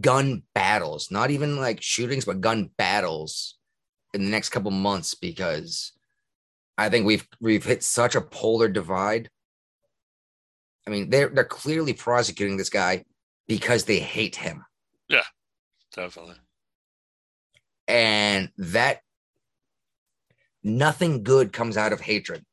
[0.01, 3.59] gun battles, not even like shootings, but gun battles
[4.15, 5.93] in the next couple months because
[6.79, 9.29] I think we've we've hit such a polar divide.
[10.87, 13.05] I mean, they're they're clearly prosecuting this guy
[13.49, 14.65] because they hate him.
[15.09, 15.25] Yeah,
[15.95, 16.37] definitely.
[17.89, 19.01] and that
[20.63, 22.45] nothing good comes out of hatred.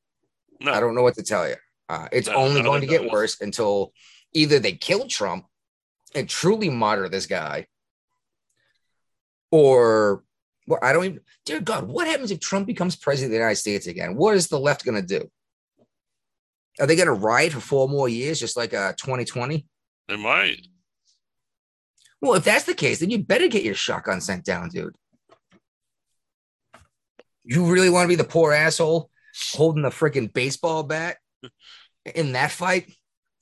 [0.59, 1.55] No, I don't know what to tell you.
[1.87, 3.93] Uh, it's No, only going to get worse until
[4.33, 5.45] either they kill Trump
[6.15, 7.67] and truly martyr this guy,
[9.51, 10.23] or
[10.67, 11.19] well, I don't even.
[11.45, 14.15] Dear God, what happens if Trump becomes president of the United States again?
[14.15, 15.29] What is the left going to do?
[16.79, 19.65] Are they going to riot for four more years, just like uh, 2020?
[20.07, 20.67] they might.
[22.21, 24.95] Well, if that's the case, then you better get your shotgun sent down, dude.
[27.43, 29.09] You really want to be the poor asshole
[29.53, 31.17] holding the freaking baseball bat
[32.15, 32.91] in that fight?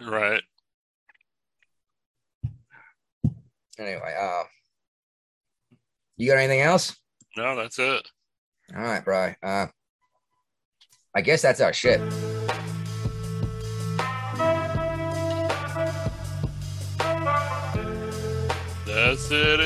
[0.02, 0.44] Right.
[3.80, 4.44] Anyway, uh,
[6.18, 6.96] you got anything else?
[7.36, 8.08] No, that's it.
[8.76, 9.34] All right, bro.
[9.44, 9.68] Uh,
[11.16, 12.00] I guess that's our shit.
[18.86, 19.60] That's it.